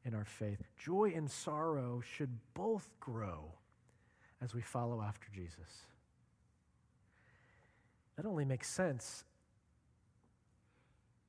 in 0.05 0.15
our 0.15 0.23
faith. 0.23 0.63
Joy 0.77 1.12
and 1.13 1.29
sorrow 1.29 2.01
should 2.01 2.38
both 2.53 2.89
grow 3.01 3.58
as 4.41 4.54
we 4.54 4.62
follow 4.62 5.02
after 5.02 5.28
Jesus. 5.34 5.86
That 8.15 8.25
only 8.25 8.45
makes 8.45 8.69
sense 8.69 9.23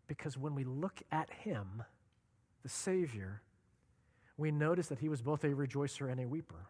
because 0.06 0.36
when 0.36 0.54
we 0.54 0.64
look 0.64 1.02
at 1.12 1.30
Him, 1.30 1.84
the 2.62 2.68
Savior, 2.68 3.42
we 4.36 4.50
notice 4.50 4.88
that 4.88 4.98
He 4.98 5.08
was 5.08 5.22
both 5.22 5.44
a 5.44 5.54
rejoicer 5.54 6.08
and 6.08 6.20
a 6.20 6.26
weeper. 6.26 6.66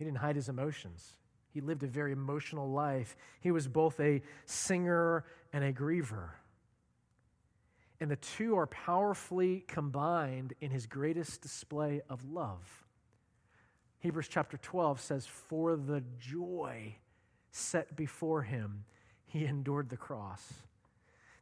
He 0.00 0.04
didn't 0.04 0.18
hide 0.18 0.36
his 0.36 0.48
emotions. 0.48 1.14
He 1.52 1.60
lived 1.60 1.82
a 1.82 1.86
very 1.86 2.12
emotional 2.12 2.70
life. 2.70 3.16
He 3.42 3.50
was 3.50 3.68
both 3.68 4.00
a 4.00 4.22
singer 4.46 5.26
and 5.52 5.62
a 5.62 5.74
griever. 5.74 6.30
And 8.00 8.10
the 8.10 8.16
two 8.16 8.56
are 8.56 8.66
powerfully 8.66 9.62
combined 9.68 10.54
in 10.62 10.70
his 10.70 10.86
greatest 10.86 11.42
display 11.42 12.00
of 12.08 12.24
love. 12.24 12.86
Hebrews 14.00 14.28
chapter 14.28 14.56
12 14.56 15.00
says, 15.00 15.26
For 15.26 15.76
the 15.76 16.02
joy 16.18 16.96
set 17.52 17.96
before 17.96 18.42
him, 18.42 18.84
he 19.26 19.44
endured 19.44 19.88
the 19.88 19.96
cross. 19.96 20.42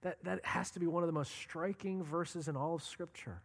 That, 0.02 0.18
that 0.24 0.44
has 0.44 0.70
to 0.72 0.80
be 0.80 0.86
one 0.86 1.02
of 1.02 1.06
the 1.06 1.12
most 1.12 1.32
striking 1.32 2.02
verses 2.02 2.48
in 2.48 2.56
all 2.56 2.74
of 2.74 2.82
Scripture. 2.82 3.40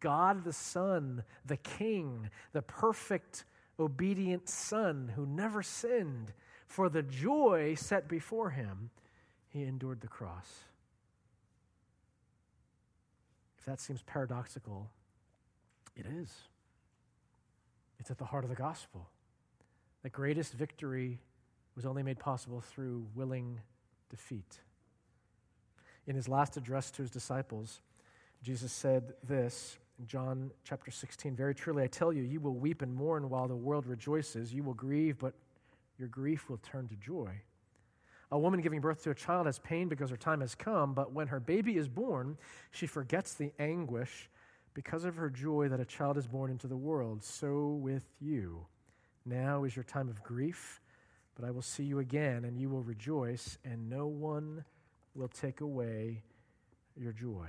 God 0.00 0.44
the 0.44 0.52
Son, 0.52 1.22
the 1.44 1.56
King, 1.56 2.30
the 2.52 2.62
perfect 2.62 3.44
obedient 3.78 4.48
son 4.48 5.12
who 5.14 5.26
never 5.26 5.62
sinned, 5.62 6.32
for 6.66 6.88
the 6.88 7.02
joy 7.02 7.74
set 7.76 8.08
before 8.08 8.50
him, 8.50 8.90
he 9.48 9.62
endured 9.62 10.00
the 10.00 10.08
cross. 10.08 10.64
If 13.58 13.64
that 13.66 13.80
seems 13.80 14.02
paradoxical, 14.02 14.90
it 15.96 16.06
is. 16.06 16.30
It's 18.06 18.10
at 18.12 18.18
the 18.18 18.24
heart 18.24 18.44
of 18.44 18.50
the 18.50 18.54
gospel. 18.54 19.08
The 20.04 20.10
greatest 20.10 20.52
victory 20.52 21.18
was 21.74 21.84
only 21.84 22.04
made 22.04 22.20
possible 22.20 22.60
through 22.60 23.04
willing 23.16 23.58
defeat. 24.10 24.60
In 26.06 26.14
his 26.14 26.28
last 26.28 26.56
address 26.56 26.92
to 26.92 27.02
his 27.02 27.10
disciples, 27.10 27.80
Jesus 28.44 28.70
said 28.70 29.14
this 29.24 29.78
in 29.98 30.06
John 30.06 30.52
chapter 30.62 30.92
16 30.92 31.34
Very 31.34 31.52
truly, 31.52 31.82
I 31.82 31.88
tell 31.88 32.12
you, 32.12 32.22
you 32.22 32.38
will 32.38 32.54
weep 32.54 32.80
and 32.80 32.94
mourn 32.94 33.28
while 33.28 33.48
the 33.48 33.56
world 33.56 33.86
rejoices. 33.88 34.54
You 34.54 34.62
will 34.62 34.74
grieve, 34.74 35.18
but 35.18 35.34
your 35.98 36.06
grief 36.06 36.48
will 36.48 36.58
turn 36.58 36.86
to 36.86 36.94
joy. 36.94 37.40
A 38.30 38.38
woman 38.38 38.60
giving 38.60 38.80
birth 38.80 39.02
to 39.02 39.10
a 39.10 39.16
child 39.16 39.46
has 39.46 39.58
pain 39.58 39.88
because 39.88 40.10
her 40.10 40.16
time 40.16 40.42
has 40.42 40.54
come, 40.54 40.94
but 40.94 41.10
when 41.10 41.26
her 41.26 41.40
baby 41.40 41.76
is 41.76 41.88
born, 41.88 42.38
she 42.70 42.86
forgets 42.86 43.34
the 43.34 43.50
anguish 43.58 44.30
because 44.76 45.06
of 45.06 45.16
her 45.16 45.30
joy 45.30 45.70
that 45.70 45.80
a 45.80 45.86
child 45.86 46.18
is 46.18 46.26
born 46.26 46.50
into 46.50 46.66
the 46.66 46.76
world. 46.76 47.24
So 47.24 47.70
with 47.70 48.04
you. 48.20 48.66
Now 49.24 49.64
is 49.64 49.74
your 49.74 49.84
time 49.84 50.10
of 50.10 50.22
grief, 50.22 50.82
but 51.34 51.46
I 51.46 51.50
will 51.50 51.62
see 51.62 51.82
you 51.82 51.98
again, 51.98 52.44
and 52.44 52.58
you 52.60 52.68
will 52.68 52.82
rejoice, 52.82 53.56
and 53.64 53.88
no 53.88 54.06
one 54.06 54.64
will 55.14 55.28
take 55.28 55.62
away 55.62 56.22
your 56.94 57.12
joy. 57.12 57.48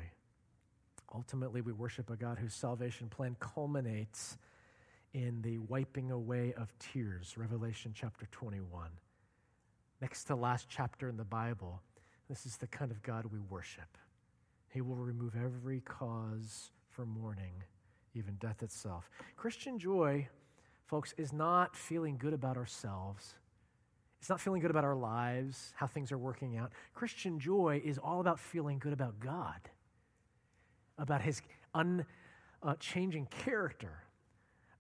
Ultimately, 1.14 1.60
we 1.60 1.74
worship 1.74 2.10
a 2.10 2.16
God 2.16 2.40
whose 2.40 2.54
salvation 2.54 3.10
plan 3.10 3.36
culminates 3.42 4.38
in 5.14 5.42
the 5.42 5.58
wiping 5.58 6.12
away 6.12 6.54
of 6.54 6.74
tears, 6.80 7.38
Revelation 7.38 7.92
chapter 7.94 8.26
21. 8.32 8.88
Next 10.02 10.24
to 10.26 10.36
last 10.36 10.68
chapter 10.70 11.10
in 11.10 11.18
the 11.18 11.26
Bible, 11.26 11.82
this 12.30 12.46
is 12.46 12.56
the 12.56 12.68
kind 12.68 12.90
of 12.90 13.04
God 13.04 13.26
we 13.26 13.40
worship. 13.40 13.98
He 14.70 14.80
will 14.80 14.96
remove 14.96 15.36
every 15.36 15.82
cause 15.82 16.72
for 16.98 17.06
mourning, 17.06 17.54
even 18.14 18.36
death 18.36 18.62
itself. 18.62 19.10
Christian 19.38 19.80
joy, 19.80 20.28
folks, 20.88 21.14
is 21.18 21.32
not 21.32 21.76
feeling 21.76 22.18
good 22.18 22.34
about 22.34 22.58
ourselves. 22.58 23.36
It's 24.20 24.30
not 24.30 24.42
feeling 24.42 24.62
good 24.62 24.72
about 24.72 24.84
our 24.84 24.96
lives, 24.96 25.74
how 25.76 25.88
things 25.88 26.12
are 26.12 26.18
working 26.18 26.58
out. 26.58 26.74
Christian 26.94 27.40
joy 27.40 27.82
is 27.86 27.98
all 27.98 28.20
about 28.20 28.40
feeling 28.40 28.80
good 28.80 28.94
about 28.94 29.20
God 29.20 29.70
about 30.98 31.22
his 31.22 31.42
unchanging 32.64 33.28
character, 33.28 34.04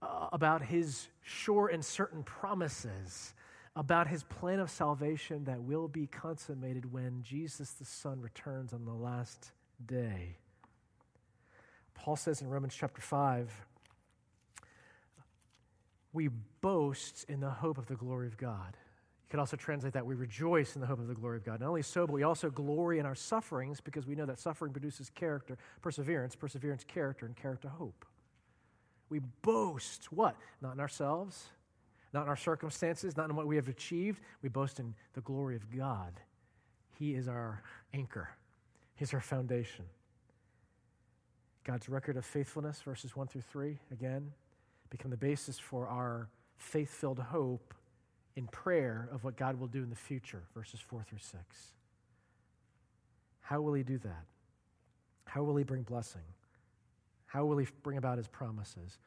uh, 0.01 0.29
about 0.33 0.63
his 0.63 1.07
sure 1.21 1.67
and 1.67 1.83
certain 1.83 2.23
promises, 2.23 3.33
about 3.75 4.07
his 4.07 4.23
plan 4.23 4.59
of 4.59 4.69
salvation 4.69 5.43
that 5.43 5.61
will 5.61 5.87
be 5.87 6.07
consummated 6.07 6.91
when 6.91 7.21
Jesus 7.21 7.73
the 7.73 7.85
Son 7.85 8.19
returns 8.19 8.73
on 8.73 8.85
the 8.85 8.93
last 8.93 9.51
day. 9.85 10.37
Paul 11.97 12.15
says 12.15 12.41
in 12.41 12.49
Romans 12.49 12.75
chapter 12.75 13.01
5, 13.01 13.65
we 16.13 16.29
boast 16.61 17.25
in 17.27 17.39
the 17.39 17.49
hope 17.49 17.77
of 17.77 17.87
the 17.87 17.95
glory 17.95 18.27
of 18.27 18.37
God. 18.37 18.77
You 19.27 19.31
could 19.31 19.39
also 19.39 19.57
translate 19.57 19.93
that 19.93 20.05
we 20.05 20.15
rejoice 20.15 20.75
in 20.75 20.81
the 20.81 20.87
hope 20.87 20.99
of 20.99 21.07
the 21.07 21.13
glory 21.13 21.37
of 21.37 21.43
God. 21.43 21.59
Not 21.59 21.67
only 21.67 21.81
so, 21.81 22.07
but 22.07 22.13
we 22.13 22.23
also 22.23 22.49
glory 22.49 22.99
in 22.99 23.05
our 23.05 23.13
sufferings 23.13 23.81
because 23.81 24.07
we 24.07 24.15
know 24.15 24.25
that 24.25 24.39
suffering 24.39 24.71
produces 24.71 25.09
character, 25.09 25.57
perseverance, 25.81 26.35
perseverance, 26.35 26.85
character, 26.85 27.25
and 27.25 27.35
character, 27.35 27.67
hope. 27.67 28.05
We 29.09 29.19
boast 29.41 30.11
what? 30.11 30.35
Not 30.61 30.73
in 30.73 30.79
ourselves, 30.79 31.49
not 32.13 32.23
in 32.23 32.29
our 32.29 32.37
circumstances, 32.37 33.17
not 33.17 33.29
in 33.29 33.35
what 33.35 33.47
we 33.47 33.57
have 33.57 33.67
achieved. 33.67 34.21
We 34.41 34.49
boast 34.49 34.79
in 34.79 34.95
the 35.13 35.21
glory 35.21 35.55
of 35.55 35.75
God. 35.75 36.13
He 36.97 37.15
is 37.15 37.27
our 37.27 37.63
anchor, 37.93 38.29
He's 38.95 39.13
our 39.13 39.21
foundation. 39.21 39.85
God's 41.67 41.89
record 41.89 42.15
of 42.15 42.23
faithfulness, 42.25 42.81
verses 42.81 43.13
1 43.13 43.27
through 43.27 43.41
3, 43.41 43.77
again, 43.91 44.31
become 44.89 45.11
the 45.11 45.17
basis 45.17 45.59
for 45.59 45.85
our 45.89 46.29
faith 46.55 46.89
filled 46.89 47.19
hope 47.19 47.73
in 48.37 48.47
prayer 48.47 49.09
of 49.11 49.25
what 49.25 49.35
God 49.35 49.59
will 49.59 49.67
do 49.67 49.83
in 49.83 49.89
the 49.89 49.95
future, 49.95 50.43
verses 50.55 50.79
4 50.79 51.03
through 51.03 51.17
6. 51.19 51.33
How 53.41 53.59
will 53.59 53.73
He 53.73 53.83
do 53.83 53.97
that? 53.97 54.23
How 55.25 55.43
will 55.43 55.57
He 55.57 55.65
bring 55.65 55.81
blessing? 55.81 56.21
How 57.25 57.43
will 57.43 57.57
He 57.57 57.67
bring 57.83 57.97
about 57.97 58.17
His 58.17 58.29
promises? 58.29 58.97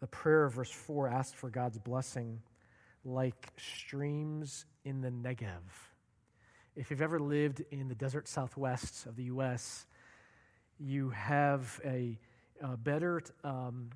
The 0.00 0.08
prayer 0.08 0.44
of 0.44 0.52
verse 0.52 0.70
4 0.70 1.08
asks 1.08 1.32
for 1.32 1.48
God's 1.48 1.78
blessing 1.78 2.42
like 3.02 3.48
streams 3.56 4.66
in 4.84 5.00
the 5.00 5.08
Negev. 5.08 5.62
If 6.76 6.90
you've 6.90 7.00
ever 7.00 7.18
lived 7.18 7.64
in 7.70 7.88
the 7.88 7.94
desert 7.94 8.28
southwest 8.28 9.06
of 9.06 9.16
the 9.16 9.24
U.S., 9.24 9.86
you 10.82 11.10
have 11.10 11.80
a, 11.84 12.18
a 12.60 12.76
better 12.76 13.22
um, 13.44 13.90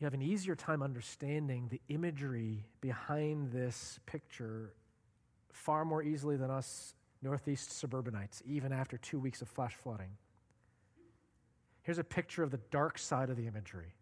you 0.00 0.06
have 0.06 0.14
an 0.14 0.22
easier 0.22 0.54
time 0.54 0.82
understanding 0.82 1.68
the 1.70 1.80
imagery 1.88 2.66
behind 2.80 3.52
this 3.52 4.00
picture 4.06 4.74
far 5.52 5.84
more 5.84 6.02
easily 6.02 6.36
than 6.36 6.50
us 6.50 6.94
Northeast 7.22 7.72
suburbanites, 7.72 8.42
even 8.44 8.72
after 8.72 8.98
two 8.98 9.18
weeks 9.18 9.40
of 9.40 9.48
flash 9.48 9.74
flooding. 9.74 10.10
Here's 11.82 11.98
a 11.98 12.04
picture 12.04 12.42
of 12.42 12.50
the 12.50 12.60
dark 12.70 12.98
side 12.98 13.30
of 13.30 13.36
the 13.36 13.46
imagery. 13.46 13.94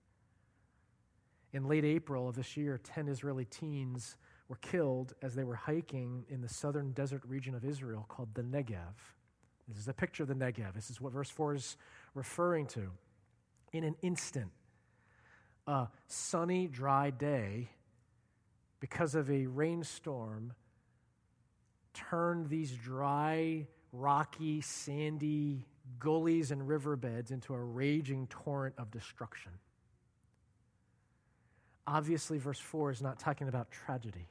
In 1.52 1.68
late 1.68 1.84
April 1.84 2.28
of 2.28 2.34
this 2.34 2.56
year, 2.56 2.80
10 2.82 3.06
Israeli 3.08 3.44
teens 3.44 4.16
were 4.48 4.56
killed 4.56 5.12
as 5.22 5.34
they 5.34 5.44
were 5.44 5.54
hiking 5.54 6.24
in 6.28 6.40
the 6.40 6.48
southern 6.48 6.92
desert 6.92 7.22
region 7.26 7.54
of 7.54 7.64
Israel 7.64 8.06
called 8.08 8.34
the 8.34 8.42
Negev. 8.42 8.94
This 9.68 9.78
is 9.78 9.88
a 9.88 9.94
picture 9.94 10.22
of 10.22 10.28
the 10.28 10.34
Negev. 10.34 10.74
This 10.74 10.90
is 10.90 11.00
what 11.00 11.12
verse 11.12 11.30
4 11.30 11.54
is 11.54 11.76
referring 12.14 12.66
to. 12.68 12.90
In 13.72 13.84
an 13.84 13.96
instant, 14.02 14.50
a 15.66 15.88
sunny, 16.06 16.66
dry 16.66 17.10
day, 17.10 17.70
because 18.80 19.14
of 19.14 19.30
a 19.30 19.46
rainstorm, 19.46 20.52
turned 21.94 22.48
these 22.48 22.72
dry, 22.72 23.66
rocky, 23.92 24.60
sandy 24.60 25.66
gullies 25.98 26.50
and 26.50 26.66
riverbeds 26.66 27.30
into 27.30 27.54
a 27.54 27.60
raging 27.60 28.26
torrent 28.28 28.74
of 28.78 28.90
destruction. 28.90 29.52
Obviously, 31.86 32.38
verse 32.38 32.58
4 32.58 32.90
is 32.90 33.02
not 33.02 33.18
talking 33.18 33.48
about 33.48 33.70
tragedy. 33.70 34.28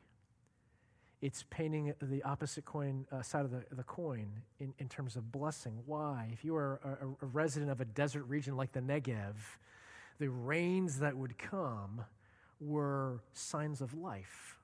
It's 1.22 1.46
painting 1.52 1.94
the 2.02 2.24
opposite 2.24 2.66
coin, 2.66 3.06
uh, 3.12 3.22
side 3.22 3.46
of 3.46 3.52
the, 3.52 3.64
the 3.72 3.84
coin 3.84 4.28
in, 4.60 4.74
in 4.80 4.90
terms 4.90 5.16
of 5.16 5.32
blessing. 5.32 5.80
Why? 5.86 6.30
If 6.34 6.44
you 6.44 6.56
are 6.56 6.80
a, 6.84 7.26
a 7.26 7.28
resident 7.28 7.70
of 7.70 7.80
a 7.80 7.86
desert 7.86 8.24
region 8.24 8.58
like 8.58 8.72
the 8.72 8.80
Negev, 8.80 9.36
the 10.20 10.30
rains 10.30 11.00
that 11.00 11.16
would 11.16 11.38
come 11.38 12.04
were 12.60 13.22
signs 13.34 13.82
of 13.82 13.94
life 13.94 14.58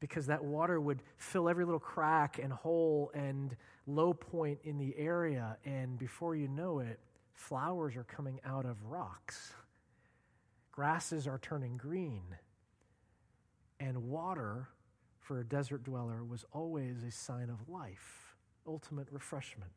because 0.00 0.26
that 0.26 0.42
water 0.42 0.80
would 0.80 1.02
fill 1.18 1.48
every 1.48 1.64
little 1.64 1.80
crack 1.80 2.38
and 2.42 2.52
hole 2.52 3.10
and 3.14 3.54
low 3.86 4.14
point 4.14 4.58
in 4.64 4.78
the 4.78 4.94
area. 4.96 5.58
And 5.64 5.98
before 5.98 6.34
you 6.34 6.48
know 6.48 6.78
it, 6.78 6.98
flowers 7.34 7.96
are 7.96 8.04
coming 8.04 8.40
out 8.44 8.64
of 8.64 8.82
rocks, 8.86 9.52
grasses 10.72 11.26
are 11.26 11.38
turning 11.38 11.76
green, 11.76 12.22
and 13.78 14.04
water 14.04 14.68
for 15.30 15.38
a 15.38 15.44
desert 15.44 15.84
dweller 15.84 16.24
was 16.24 16.44
always 16.50 17.04
a 17.04 17.10
sign 17.12 17.50
of 17.50 17.68
life, 17.68 18.34
ultimate 18.66 19.06
refreshment. 19.12 19.70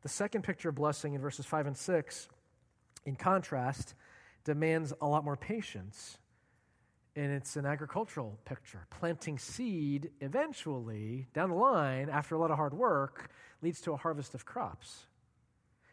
The 0.00 0.08
second 0.08 0.40
picture 0.40 0.70
of 0.70 0.74
blessing 0.74 1.12
in 1.12 1.20
verses 1.20 1.44
5 1.44 1.66
and 1.66 1.76
6, 1.76 2.28
in 3.04 3.14
contrast, 3.14 3.94
demands 4.42 4.94
a 5.02 5.06
lot 5.06 5.22
more 5.22 5.36
patience 5.36 6.16
and 7.14 7.30
it's 7.30 7.56
an 7.56 7.66
agricultural 7.66 8.38
picture. 8.46 8.86
Planting 8.88 9.38
seed 9.38 10.08
eventually, 10.22 11.26
down 11.34 11.50
the 11.50 11.56
line, 11.56 12.08
after 12.08 12.34
a 12.34 12.38
lot 12.38 12.50
of 12.50 12.56
hard 12.56 12.72
work, 12.72 13.30
leads 13.60 13.82
to 13.82 13.92
a 13.92 13.98
harvest 13.98 14.34
of 14.34 14.46
crops. 14.46 15.04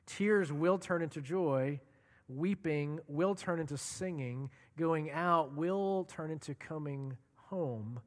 Tears 0.06 0.50
will 0.54 0.78
turn 0.78 1.02
into 1.02 1.20
joy, 1.20 1.82
weeping 2.30 3.02
will 3.10 3.36
turn 3.36 3.60
into 3.60 3.78
singing, 3.78 4.50
going 4.78 5.12
out 5.12 5.58
will 5.58 6.06
turn 6.06 6.32
into 6.32 6.56
coming 6.56 7.18
home, 7.50 8.00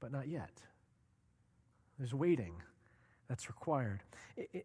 but 0.00 0.12
not 0.12 0.28
yet. 0.28 0.50
There's 1.98 2.14
waiting 2.14 2.54
that's 3.28 3.48
required. 3.48 4.02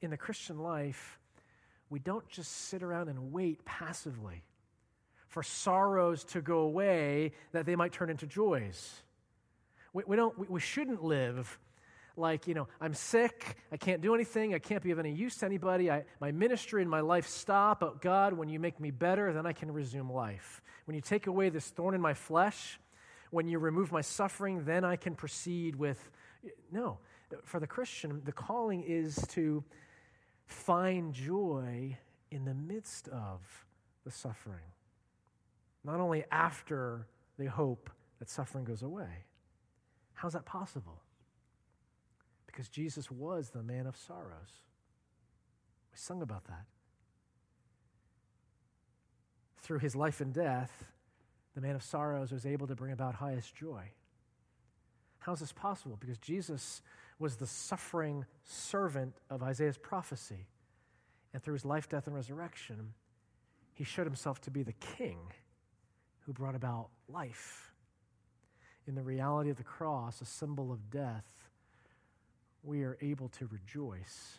In 0.01 0.09
the 0.09 0.17
Christian 0.17 0.59
life, 0.59 1.19
we 1.89 1.99
don't 1.99 2.27
just 2.29 2.51
sit 2.51 2.81
around 2.81 3.09
and 3.09 3.31
wait 3.31 3.63
passively 3.65 4.43
for 5.27 5.43
sorrows 5.43 6.23
to 6.23 6.41
go 6.41 6.59
away 6.59 7.33
that 7.51 7.65
they 7.65 7.75
might 7.75 7.91
turn 7.91 8.09
into 8.09 8.25
joys. 8.25 9.01
We, 9.93 10.03
we 10.07 10.15
don't, 10.15 10.37
we, 10.39 10.47
we 10.47 10.59
shouldn't 10.59 11.03
live 11.03 11.59
like, 12.17 12.47
you 12.47 12.53
know, 12.53 12.67
I'm 12.79 12.93
sick, 12.93 13.57
I 13.71 13.77
can't 13.77 14.01
do 14.01 14.15
anything, 14.15 14.53
I 14.53 14.59
can't 14.59 14.81
be 14.81 14.91
of 14.91 14.99
any 14.99 15.11
use 15.11 15.35
to 15.37 15.45
anybody, 15.45 15.91
I, 15.91 16.05
my 16.21 16.31
ministry 16.31 16.81
and 16.81 16.89
my 16.89 17.01
life 17.01 17.27
stop, 17.27 17.81
but 17.81 18.01
God, 18.01 18.33
when 18.33 18.47
you 18.47 18.59
make 18.59 18.79
me 18.79 18.91
better, 18.91 19.33
then 19.33 19.45
I 19.45 19.51
can 19.51 19.71
resume 19.71 20.09
life. 20.09 20.61
When 20.85 20.95
you 20.95 21.01
take 21.01 21.27
away 21.27 21.49
this 21.49 21.67
thorn 21.67 21.93
in 21.93 22.01
my 22.01 22.13
flesh, 22.13 22.79
when 23.35 23.47
you 23.47 23.59
remove 23.59 23.91
my 23.91 24.01
suffering, 24.01 24.65
then 24.65 24.83
I 24.83 24.95
can 24.95 25.13
proceed 25.13 25.75
with. 25.75 26.09
No. 26.71 26.99
For 27.43 27.59
the 27.59 27.67
Christian, 27.67 28.21
the 28.23 28.31
calling 28.31 28.83
is 28.83 29.15
to 29.29 29.63
find 30.45 31.13
joy 31.13 31.97
in 32.31 32.45
the 32.45 32.53
midst 32.53 33.07
of 33.09 33.41
the 34.03 34.11
suffering 34.11 34.71
not 35.85 35.99
only 35.99 36.23
after 36.31 37.07
they 37.37 37.45
hope 37.45 37.89
that 38.19 38.29
suffering 38.29 38.65
goes 38.65 38.81
away. 38.81 39.25
How's 40.13 40.33
that 40.33 40.45
possible? 40.45 41.01
Because 42.47 42.69
Jesus 42.69 43.11
was 43.11 43.51
the 43.51 43.61
man 43.61 43.85
of 43.85 43.95
sorrows. 43.95 44.63
We 45.91 45.97
sung 45.97 46.21
about 46.21 46.45
that. 46.45 46.65
Through 49.61 49.79
his 49.79 49.95
life 49.95 50.21
and 50.21 50.33
death, 50.33 50.85
the 51.55 51.61
man 51.61 51.75
of 51.75 51.81
sorrows 51.81 52.31
was 52.31 52.45
able 52.45 52.67
to 52.67 52.75
bring 52.75 52.91
about 52.91 53.15
highest 53.15 53.55
joy. 53.55 53.89
How 55.19 55.33
is 55.33 55.39
this 55.39 55.53
possible? 55.53 55.97
Because 55.99 56.17
Jesus 56.19 56.81
was 57.17 57.37
the 57.37 57.47
suffering 57.47 58.25
servant 58.43 59.15
of 59.29 59.41
Isaiah's 59.41 59.77
prophecy. 59.77 60.47
And 61.33 61.41
through 61.41 61.53
his 61.53 61.65
life, 61.65 61.89
death, 61.89 62.07
and 62.07 62.15
resurrection, 62.15 62.93
he 63.73 63.83
showed 63.83 64.05
himself 64.05 64.39
to 64.41 64.51
be 64.51 64.63
the 64.63 64.73
king 64.73 65.17
who 66.19 66.33
brought 66.33 66.55
about 66.55 66.89
life. 67.07 67.73
In 68.87 68.95
the 68.95 69.01
reality 69.01 69.49
of 69.49 69.57
the 69.57 69.63
cross, 69.63 70.21
a 70.21 70.25
symbol 70.25 70.71
of 70.71 70.91
death, 70.91 71.25
we 72.63 72.83
are 72.83 72.97
able 73.01 73.29
to 73.29 73.47
rejoice 73.47 74.37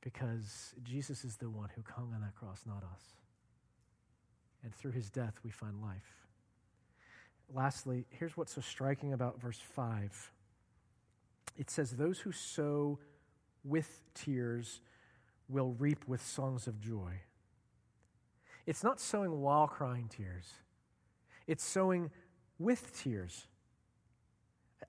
because 0.00 0.74
Jesus 0.82 1.24
is 1.24 1.36
the 1.36 1.50
one 1.50 1.68
who 1.74 1.82
hung 1.94 2.12
on 2.14 2.22
that 2.22 2.34
cross, 2.34 2.62
not 2.66 2.82
us. 2.82 3.02
And 4.62 4.74
through 4.74 4.92
his 4.92 5.10
death, 5.10 5.34
we 5.44 5.50
find 5.50 5.80
life. 5.80 6.19
Lastly, 7.54 8.06
here's 8.10 8.36
what's 8.36 8.54
so 8.54 8.60
striking 8.60 9.12
about 9.12 9.40
verse 9.40 9.58
5 9.58 10.32
it 11.58 11.68
says, 11.68 11.90
Those 11.90 12.20
who 12.20 12.32
sow 12.32 12.98
with 13.64 14.02
tears 14.14 14.80
will 15.48 15.74
reap 15.78 16.06
with 16.06 16.24
songs 16.24 16.66
of 16.66 16.80
joy. 16.80 17.20
It's 18.66 18.84
not 18.84 19.00
sowing 19.00 19.40
while 19.40 19.66
crying 19.66 20.08
tears 20.08 20.54
it's 21.50 21.64
sowing 21.64 22.12
with 22.60 22.96
tears. 23.02 23.48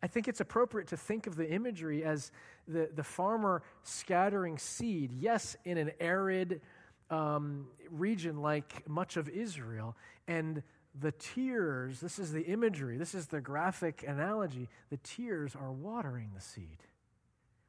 I 0.03 0.05
think 0.05 0.27
it's 0.27 0.41
appropriate 0.41 0.89
to 0.89 0.97
think 0.97 1.25
of 1.25 1.35
the 1.35 1.49
imagery 1.49 2.03
as 2.03 2.31
the, 2.67 2.87
the 2.93 3.03
farmer 3.03 3.63
scattering 3.81 4.59
seed, 4.59 5.11
yes, 5.11 5.55
in 5.65 5.79
an 5.79 5.89
arid 5.99 6.61
um, 7.09 7.65
region 7.89 8.43
like 8.43 8.87
much 8.87 9.17
of 9.17 9.27
Israel, 9.27 9.97
and 10.27 10.61
the 10.99 11.11
tears, 11.13 11.99
this 11.99 12.19
is 12.19 12.31
the 12.31 12.43
imagery, 12.43 12.97
this 12.97 13.15
is 13.15 13.27
the 13.27 13.41
graphic 13.41 14.03
analogy, 14.07 14.69
the 14.89 14.97
tears 14.97 15.55
are 15.55 15.71
watering 15.71 16.31
the 16.35 16.41
seed. 16.41 16.83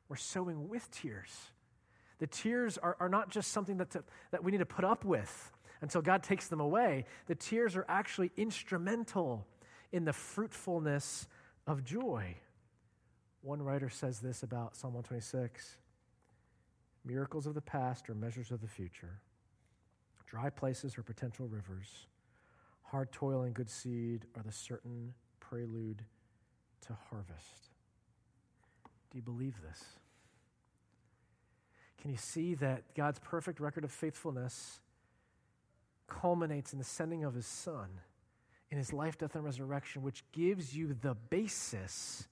We're 0.08 0.16
sowing 0.16 0.68
with 0.68 0.90
tears. 0.90 1.30
The 2.18 2.26
tears 2.26 2.78
are, 2.78 2.96
are 3.00 3.08
not 3.08 3.30
just 3.30 3.52
something 3.52 3.78
that, 3.78 3.90
to, 3.90 4.04
that 4.30 4.44
we 4.44 4.52
need 4.52 4.58
to 4.58 4.66
put 4.66 4.84
up 4.84 5.04
with 5.04 5.52
until 5.80 6.02
God 6.02 6.22
takes 6.22 6.48
them 6.48 6.60
away. 6.60 7.06
The 7.26 7.34
tears 7.34 7.76
are 7.76 7.84
actually 7.88 8.30
instrumental 8.36 9.46
in 9.92 10.04
the 10.04 10.12
fruitfulness 10.12 11.26
of 11.66 11.84
joy. 11.84 12.36
One 13.42 13.62
writer 13.62 13.88
says 13.88 14.20
this 14.20 14.42
about 14.42 14.76
Psalm 14.76 14.94
126 14.94 15.76
Miracles 17.04 17.46
of 17.46 17.54
the 17.54 17.60
past 17.60 18.08
are 18.08 18.14
measures 18.14 18.52
of 18.52 18.60
the 18.60 18.68
future, 18.68 19.20
dry 20.26 20.50
places 20.50 20.96
are 20.96 21.02
potential 21.02 21.48
rivers, 21.48 22.06
hard 22.92 23.10
toil 23.10 23.42
and 23.42 23.54
good 23.54 23.70
seed 23.70 24.26
are 24.36 24.42
the 24.42 24.52
certain 24.52 25.14
prelude 25.40 26.04
to 26.86 26.96
harvest. 27.10 27.70
Do 29.10 29.16
you 29.16 29.22
believe 29.22 29.54
this? 29.62 29.82
Can 32.00 32.10
you 32.10 32.18
see 32.18 32.54
that 32.56 32.94
God's 32.94 33.18
perfect 33.18 33.60
record 33.60 33.84
of 33.84 33.90
faithfulness 33.90 34.80
culminates 36.06 36.74
in 36.74 36.78
the 36.78 36.84
sending 36.84 37.24
of 37.24 37.34
his 37.34 37.46
son 37.46 37.88
in 38.70 38.78
his 38.78 38.92
life, 38.92 39.18
death, 39.18 39.34
and 39.34 39.44
resurrection, 39.44 40.00
which 40.02 40.24
gives 40.32 40.74
you 40.74 40.94
the 40.94 41.14
basis 41.14 42.26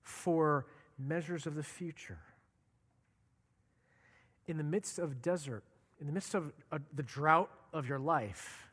for 0.00 0.66
measures 0.96 1.44
of 1.44 1.56
the 1.56 1.62
future. 1.62 2.20
In 4.46 4.58
the 4.58 4.64
midst 4.64 5.00
of 5.00 5.20
desert, 5.20 5.64
in 6.00 6.06
the 6.06 6.12
midst 6.12 6.36
of 6.36 6.52
uh, 6.70 6.78
the 6.94 7.02
drought 7.02 7.50
of 7.72 7.88
your 7.88 7.98
life, 7.98 8.71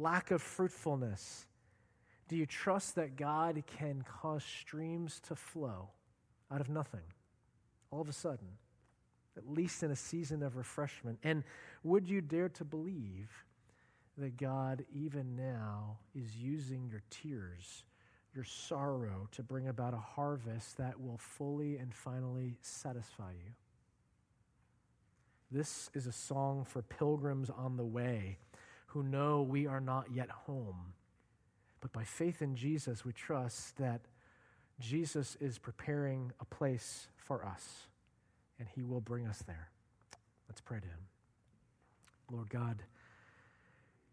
lack 0.00 0.30
of 0.30 0.40
fruitfulness, 0.42 1.46
do 2.28 2.36
you 2.36 2.46
trust 2.46 2.94
that 2.94 3.16
God 3.16 3.62
can 3.78 4.02
cause 4.02 4.44
streams 4.44 5.20
to 5.28 5.34
flow 5.34 5.90
out 6.50 6.60
of 6.60 6.68
nothing 6.68 7.02
all 7.90 8.00
of 8.00 8.08
a 8.08 8.12
sudden? 8.12 8.48
at 9.36 9.48
least 9.48 9.82
in 9.82 9.90
a 9.90 9.96
season 9.96 10.42
of 10.42 10.56
refreshment? 10.56 11.18
And 11.22 11.44
would 11.82 12.08
you 12.08 12.20
dare 12.20 12.48
to 12.50 12.64
believe 12.64 13.30
that 14.18 14.36
God, 14.36 14.84
even 14.92 15.36
now, 15.36 15.98
is 16.14 16.36
using 16.36 16.88
your 16.90 17.02
tears, 17.10 17.84
your 18.34 18.44
sorrow, 18.44 19.28
to 19.32 19.42
bring 19.42 19.68
about 19.68 19.94
a 19.94 19.98
harvest 19.98 20.76
that 20.76 21.00
will 21.00 21.18
fully 21.18 21.76
and 21.76 21.94
finally 21.94 22.58
satisfy 22.60 23.32
you? 23.32 23.52
This 25.50 25.90
is 25.94 26.06
a 26.06 26.12
song 26.12 26.64
for 26.64 26.82
pilgrims 26.82 27.50
on 27.50 27.76
the 27.76 27.84
way 27.84 28.38
who 28.90 29.02
know 29.02 29.42
we 29.42 29.66
are 29.66 29.80
not 29.80 30.06
yet 30.12 30.28
home. 30.30 30.94
But 31.80 31.92
by 31.92 32.04
faith 32.04 32.42
in 32.42 32.56
Jesus, 32.56 33.04
we 33.04 33.12
trust 33.12 33.76
that 33.78 34.00
Jesus 34.80 35.36
is 35.40 35.58
preparing 35.58 36.32
a 36.40 36.44
place 36.44 37.08
for 37.16 37.44
us 37.44 37.86
and 38.58 38.68
He 38.74 38.82
will 38.82 39.00
bring 39.00 39.26
us 39.26 39.42
there. 39.46 39.70
Let's 40.48 40.60
pray 40.60 40.80
to 40.80 40.86
Him. 40.86 40.98
Lord 42.32 42.50
God, 42.50 42.82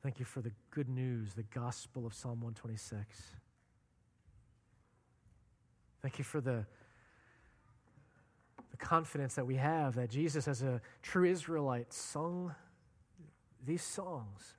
thank 0.03 0.19
you 0.19 0.25
for 0.25 0.41
the 0.41 0.51
good 0.69 0.89
news, 0.89 1.33
the 1.33 1.43
gospel 1.43 2.05
of 2.05 2.13
Psalm 2.13 2.41
126. 2.41 3.23
Thank 6.03 6.19
you 6.19 6.23
for 6.23 6.39
the, 6.39 6.65
the 8.69 8.77
confidence 8.77 9.33
that 9.35 9.47
we 9.47 9.55
have 9.55 9.95
that 9.95 10.11
Jesus, 10.11 10.47
as 10.47 10.61
a 10.61 10.81
true 11.01 11.25
Israelite, 11.25 11.91
sung 11.91 12.53
these 13.65 13.83
songs, 13.83 14.53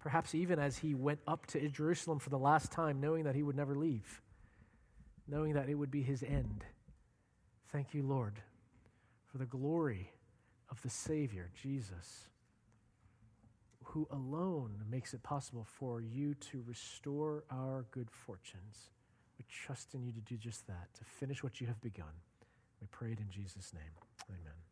perhaps 0.00 0.34
even 0.34 0.58
as 0.58 0.78
he 0.78 0.94
went 0.94 1.20
up 1.26 1.46
to 1.46 1.68
Jerusalem 1.68 2.18
for 2.18 2.30
the 2.30 2.38
last 2.38 2.70
time, 2.70 3.00
knowing 3.00 3.24
that 3.24 3.34
he 3.34 3.42
would 3.42 3.56
never 3.56 3.74
leave, 3.74 4.22
knowing 5.26 5.54
that 5.54 5.68
it 5.68 5.74
would 5.74 5.90
be 5.90 6.02
his 6.02 6.22
end. 6.22 6.64
Thank 7.72 7.94
you, 7.94 8.02
Lord, 8.02 8.40
for 9.30 9.38
the 9.38 9.46
glory 9.46 10.12
of 10.70 10.80
the 10.82 10.90
Savior, 10.90 11.50
Jesus, 11.60 12.28
who 13.84 14.06
alone 14.10 14.82
makes 14.90 15.14
it 15.14 15.22
possible 15.22 15.66
for 15.78 16.00
you 16.00 16.34
to 16.34 16.62
restore 16.66 17.44
our 17.50 17.84
good 17.90 18.10
fortunes. 18.10 18.90
We 19.38 19.44
trust 19.48 19.94
in 19.94 20.04
you 20.04 20.12
to 20.12 20.20
do 20.20 20.36
just 20.36 20.66
that, 20.66 20.88
to 20.98 21.04
finish 21.04 21.42
what 21.42 21.60
you 21.60 21.66
have 21.66 21.80
begun. 21.80 22.12
We 22.80 22.86
pray 22.90 23.12
it 23.12 23.18
in 23.18 23.30
Jesus' 23.30 23.72
name. 23.72 23.92
Amen. 24.28 24.67